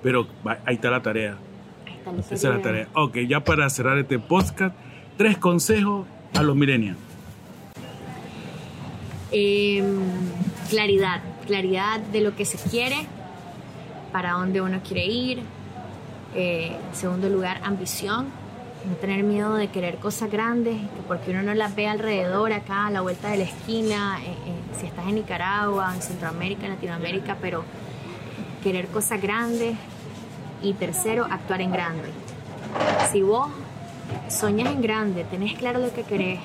pero 0.02 0.26
ahí 0.64 0.74
está 0.74 0.90
la 0.90 1.02
tarea. 1.02 1.36
Ahí 1.86 1.94
está 1.94 2.12
la 2.12 2.20
Esa 2.20 2.34
es 2.34 2.44
la 2.44 2.62
tarea. 2.62 2.88
Ok, 2.94 3.18
ya 3.28 3.40
para 3.40 3.68
cerrar 3.70 3.98
este 3.98 4.18
podcast, 4.18 4.74
tres 5.16 5.38
consejos 5.38 6.06
a 6.34 6.42
los 6.42 6.56
millennials. 6.56 6.98
Eh, 9.32 9.82
claridad, 10.68 11.22
claridad 11.46 12.00
de 12.00 12.20
lo 12.20 12.34
que 12.34 12.44
se 12.44 12.58
quiere, 12.68 12.96
para 14.12 14.32
dónde 14.32 14.60
uno 14.60 14.80
quiere 14.86 15.06
ir. 15.06 15.40
Eh, 16.34 16.76
en 16.88 16.96
segundo 16.96 17.28
lugar, 17.28 17.60
ambición, 17.64 18.26
no 18.88 18.94
tener 18.96 19.24
miedo 19.24 19.54
de 19.54 19.68
querer 19.68 19.96
cosas 19.96 20.30
grandes, 20.30 20.76
que 20.76 21.02
porque 21.06 21.32
uno 21.32 21.42
no 21.42 21.54
las 21.54 21.74
ve 21.74 21.86
alrededor, 21.88 22.52
acá 22.52 22.86
a 22.86 22.90
la 22.90 23.00
vuelta 23.00 23.30
de 23.30 23.38
la 23.38 23.44
esquina, 23.44 24.18
eh, 24.22 24.30
eh, 24.30 24.78
si 24.78 24.86
estás 24.86 25.06
en 25.06 25.16
Nicaragua, 25.16 25.92
en 25.94 26.02
Centroamérica, 26.02 26.66
en 26.66 26.74
Latinoamérica, 26.74 27.36
pero 27.40 27.64
querer 28.62 28.86
cosas 28.88 29.20
grandes. 29.20 29.76
Y 30.62 30.74
tercero, 30.74 31.24
actuar 31.30 31.62
en 31.62 31.72
grande. 31.72 32.10
Si 33.10 33.22
vos 33.22 33.48
soñas 34.28 34.68
en 34.72 34.82
grande, 34.82 35.24
tenés 35.24 35.54
claro 35.58 35.78
lo 35.80 35.92
que 35.94 36.02
querés 36.02 36.38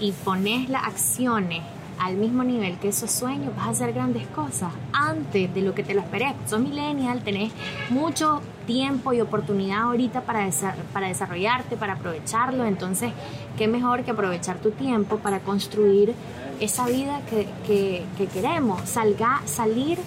y 0.00 0.10
pones 0.12 0.68
las 0.68 0.82
acciones 0.84 1.62
al 1.98 2.16
mismo 2.16 2.44
nivel 2.44 2.76
que 2.78 2.88
esos 2.88 3.10
sueños, 3.10 3.56
vas 3.56 3.68
a 3.68 3.70
hacer 3.70 3.92
grandes 3.94 4.26
cosas 4.26 4.70
antes 4.92 5.54
de 5.54 5.62
lo 5.62 5.74
que 5.74 5.82
te 5.82 5.94
lo 5.94 6.00
esperes. 6.02 6.34
Sos 6.46 6.60
millennial, 6.60 7.22
tenés 7.22 7.52
mucho 7.88 8.42
tiempo 8.66 9.12
y 9.14 9.20
oportunidad 9.22 9.82
ahorita 9.84 10.22
para, 10.22 10.46
para 10.92 11.06
desarrollarte, 11.08 11.76
para 11.76 11.94
aprovecharlo. 11.94 12.64
Entonces, 12.66 13.12
qué 13.56 13.66
mejor 13.68 14.02
que 14.02 14.10
aprovechar 14.10 14.58
tu 14.58 14.72
tiempo 14.72 15.18
para 15.18 15.38
construir 15.40 16.14
esa 16.60 16.86
vida 16.86 17.20
que, 17.30 17.48
que- 17.66 18.04
que 18.18 18.26
queremos. 18.26 18.82
Salga, 18.88 19.40
salir, 19.46 19.98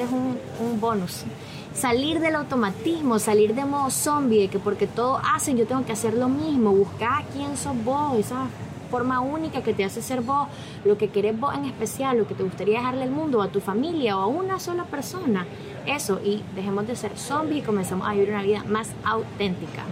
es 0.00 0.10
un, 0.10 0.38
un 0.60 0.80
bonus. 0.80 1.24
Salir 1.72 2.20
del 2.20 2.34
automatismo, 2.34 3.18
salir 3.18 3.54
de 3.54 3.64
modo 3.64 3.90
zombie, 3.90 4.42
de 4.42 4.48
que 4.48 4.58
porque 4.58 4.86
todos 4.86 5.20
hacen, 5.34 5.56
yo 5.56 5.66
tengo 5.66 5.84
que 5.84 5.92
hacer 5.92 6.14
lo 6.14 6.28
mismo. 6.28 6.72
Buscar 6.72 7.24
quién 7.32 7.56
sos 7.56 7.76
vos, 7.84 8.18
esa 8.18 8.46
forma 8.90 9.20
única 9.20 9.62
que 9.62 9.72
te 9.72 9.84
hace 9.84 10.02
ser 10.02 10.20
vos, 10.20 10.48
lo 10.84 10.98
que 10.98 11.08
querés 11.08 11.38
vos 11.38 11.54
en 11.54 11.64
especial, 11.64 12.18
lo 12.18 12.26
que 12.26 12.34
te 12.34 12.42
gustaría 12.42 12.78
dejarle 12.78 13.04
al 13.04 13.10
mundo, 13.10 13.40
a 13.40 13.48
tu 13.48 13.60
familia 13.60 14.16
o 14.18 14.22
a 14.22 14.26
una 14.26 14.58
sola 14.58 14.84
persona. 14.84 15.46
Eso, 15.86 16.20
y 16.22 16.42
dejemos 16.54 16.86
de 16.86 16.96
ser 16.96 17.16
zombies 17.16 17.62
y 17.62 17.66
comencemos 17.66 18.06
a 18.06 18.12
vivir 18.12 18.30
una 18.30 18.42
vida 18.42 18.64
más 18.64 18.92
auténtica. 19.04 19.84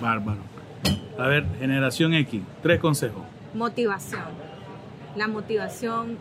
Bárbaro. 0.00 0.40
A 1.18 1.26
ver, 1.26 1.46
generación 1.58 2.14
X, 2.14 2.42
tres 2.62 2.80
consejos. 2.80 3.22
Motivación. 3.54 4.22
La 5.16 5.28
motivación 5.28 6.16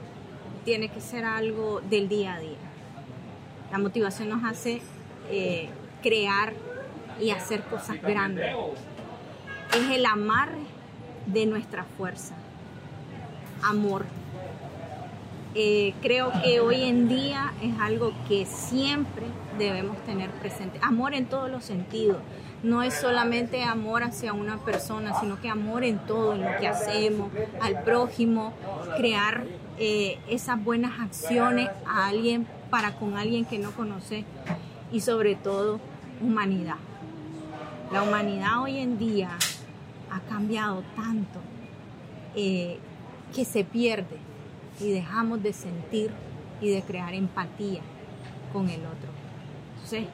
tiene 0.66 0.90
que 0.90 1.00
ser 1.02 1.24
algo 1.24 1.82
del 1.90 2.10
día 2.10 2.34
a 2.34 2.40
día. 2.40 2.57
La 3.72 3.78
motivación 3.78 4.30
nos 4.30 4.44
hace 4.44 4.82
eh, 5.30 5.70
crear 6.02 6.54
y 7.20 7.32
hacer 7.32 7.64
cosas 7.64 8.02
grandes. 8.02 8.56
Es 9.74 9.92
el 9.92 10.06
amarre 10.06 10.62
de 11.26 11.46
nuestra 11.46 11.84
fuerza. 11.84 12.36
Amor. 13.64 14.06
Eh, 15.56 15.94
creo 16.02 16.32
que 16.44 16.60
hoy 16.60 16.84
en 16.84 17.10
día 17.10 17.52
es 17.62 17.74
algo 17.80 18.14
que 18.28 18.46
siempre 18.46 19.26
debemos 19.58 19.98
tener 20.06 20.30
presente. 20.30 20.80
Amor 20.82 21.14
en 21.14 21.26
todos 21.26 21.50
los 21.50 21.66
sentidos. 21.66 22.18
No 22.64 22.84
es 22.84 22.94
solamente 22.94 23.64
amor 23.64 24.04
hacia 24.04 24.34
una 24.34 24.58
persona, 24.58 25.20
sino 25.20 25.40
que 25.42 25.50
amor 25.50 25.84
en 25.84 26.00
todo, 26.00 26.36
lo 26.36 26.58
que 26.60 26.68
hacemos, 26.68 27.32
al 27.62 27.84
prójimo, 27.84 28.54
crear 28.98 29.46
eh, 29.78 30.20
esas 30.28 30.64
buenas 30.64 31.00
acciones 31.00 31.70
a 31.86 32.08
alguien 32.08 32.48
para 32.70 32.96
con 32.96 33.18
alguien 33.18 33.46
que 33.46 33.60
no 33.60 33.72
conoce 33.72 34.26
y 34.92 35.02
sobre 35.02 35.36
todo 35.36 35.80
humanidad. 36.22 36.78
La 37.92 38.04
humanidad 38.04 38.62
hoy 38.64 38.78
en 38.80 38.98
día 38.98 39.30
ha 40.12 40.20
cambiado 40.22 40.84
tanto 40.96 41.40
eh, 42.36 42.80
que 43.34 43.46
se 43.46 43.64
pierde 43.64 44.18
y 44.80 44.92
dejamos 44.92 45.42
de 45.42 45.54
sentir 45.54 46.12
y 46.62 46.70
de 46.70 46.82
crear 46.82 47.14
empatía 47.14 47.82
con 48.52 48.70
el 48.70 48.82
otro. 48.82 49.10
Entonces, 49.76 50.06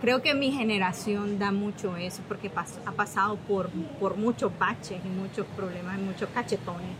creo 0.00 0.22
que 0.22 0.34
mi 0.34 0.52
generación 0.52 1.38
da 1.38 1.52
mucho 1.52 1.96
eso 1.96 2.22
porque 2.28 2.50
ha 2.86 2.92
pasado 2.92 3.36
por, 3.36 3.70
por 3.98 4.16
muchos 4.16 4.52
baches 4.58 5.00
y 5.04 5.08
muchos 5.08 5.46
problemas 5.56 5.98
y 5.98 6.02
muchos 6.02 6.28
cachetones 6.30 6.90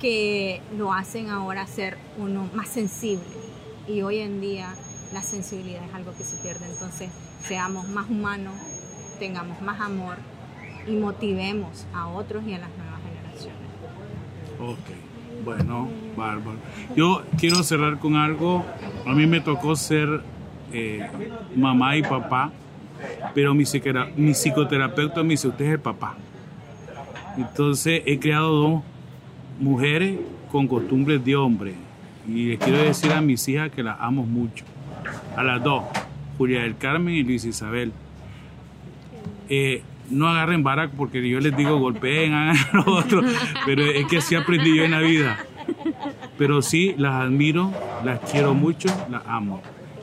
que 0.00 0.60
lo 0.76 0.92
hacen 0.92 1.30
ahora 1.30 1.66
ser 1.66 1.96
uno 2.18 2.48
más 2.54 2.68
sensible. 2.68 3.24
Y 3.86 4.02
hoy 4.02 4.18
en 4.18 4.40
día 4.40 4.74
la 5.12 5.22
sensibilidad 5.22 5.84
es 5.84 5.94
algo 5.94 6.12
que 6.16 6.24
se 6.24 6.36
pierde. 6.38 6.66
Entonces, 6.70 7.10
seamos 7.42 7.88
más 7.88 8.08
humanos, 8.08 8.54
tengamos 9.18 9.60
más 9.62 9.80
amor 9.80 10.16
y 10.86 10.92
motivemos 10.92 11.86
a 11.94 12.08
otros 12.08 12.44
y 12.46 12.54
a 12.54 12.58
las 12.58 12.70
nuevas 12.76 13.00
generaciones. 13.02 13.60
Ok, 14.60 15.44
bueno, 15.44 15.88
bárbaro. 16.16 16.58
Yo 16.96 17.22
quiero 17.38 17.62
cerrar 17.62 17.98
con 17.98 18.16
algo. 18.16 18.64
A 19.06 19.12
mí 19.12 19.26
me 19.26 19.40
tocó 19.40 19.76
ser 19.76 20.22
eh, 20.72 21.06
mamá 21.54 21.96
y 21.96 22.02
papá, 22.02 22.50
pero 23.34 23.54
mi, 23.54 23.64
psicoterapeuta 23.64 25.22
me 25.22 25.30
dice, 25.30 25.48
usted 25.48 25.66
es 25.66 25.72
el 25.72 25.80
papá. 25.80 26.16
Entonces 27.36 28.02
he 28.06 28.18
creado 28.18 28.52
dos 28.52 28.82
mujeres 29.60 30.18
con 30.50 30.66
costumbres 30.66 31.24
de 31.24 31.36
hombre. 31.36 31.74
Y 32.28 32.46
les 32.46 32.58
quiero 32.58 32.78
decir 32.78 33.12
a 33.12 33.20
mis 33.20 33.46
hijas 33.48 33.70
que 33.70 33.82
las 33.82 33.96
amo 34.00 34.24
mucho. 34.24 34.64
A 35.36 35.42
las 35.42 35.62
dos, 35.62 35.84
Julia 36.38 36.62
del 36.62 36.76
Carmen 36.76 37.14
y 37.14 37.22
Luis 37.22 37.44
Isabel. 37.44 37.92
Eh, 39.48 39.82
no 40.10 40.28
agarren 40.28 40.62
vara 40.62 40.88
porque 40.88 41.26
yo 41.28 41.40
les 41.40 41.56
digo 41.56 41.78
golpeen, 41.78 42.32
hagan 42.34 42.56
lo 42.72 42.94
otro, 42.94 43.22
pero 43.66 43.84
es 43.84 44.06
que 44.06 44.18
así 44.18 44.34
aprendí 44.34 44.76
yo 44.76 44.84
en 44.84 44.92
la 44.92 45.00
vida. 45.00 45.38
Pero 46.38 46.62
sí, 46.62 46.94
las 46.98 47.14
admiro, 47.14 47.72
las 48.04 48.20
quiero 48.30 48.54
mucho, 48.54 48.88
las 49.10 49.22
amo. 49.26 49.62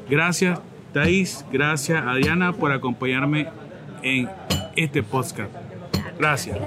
Gracias, 0.10 0.60
Thais, 0.93 1.45
gracias, 1.51 2.03
Adriana, 2.05 2.53
por 2.53 2.71
acompañarme 2.71 3.47
en 4.03 4.29
este 4.75 5.03
podcast. 5.03 5.51
Gracias. 6.19 6.57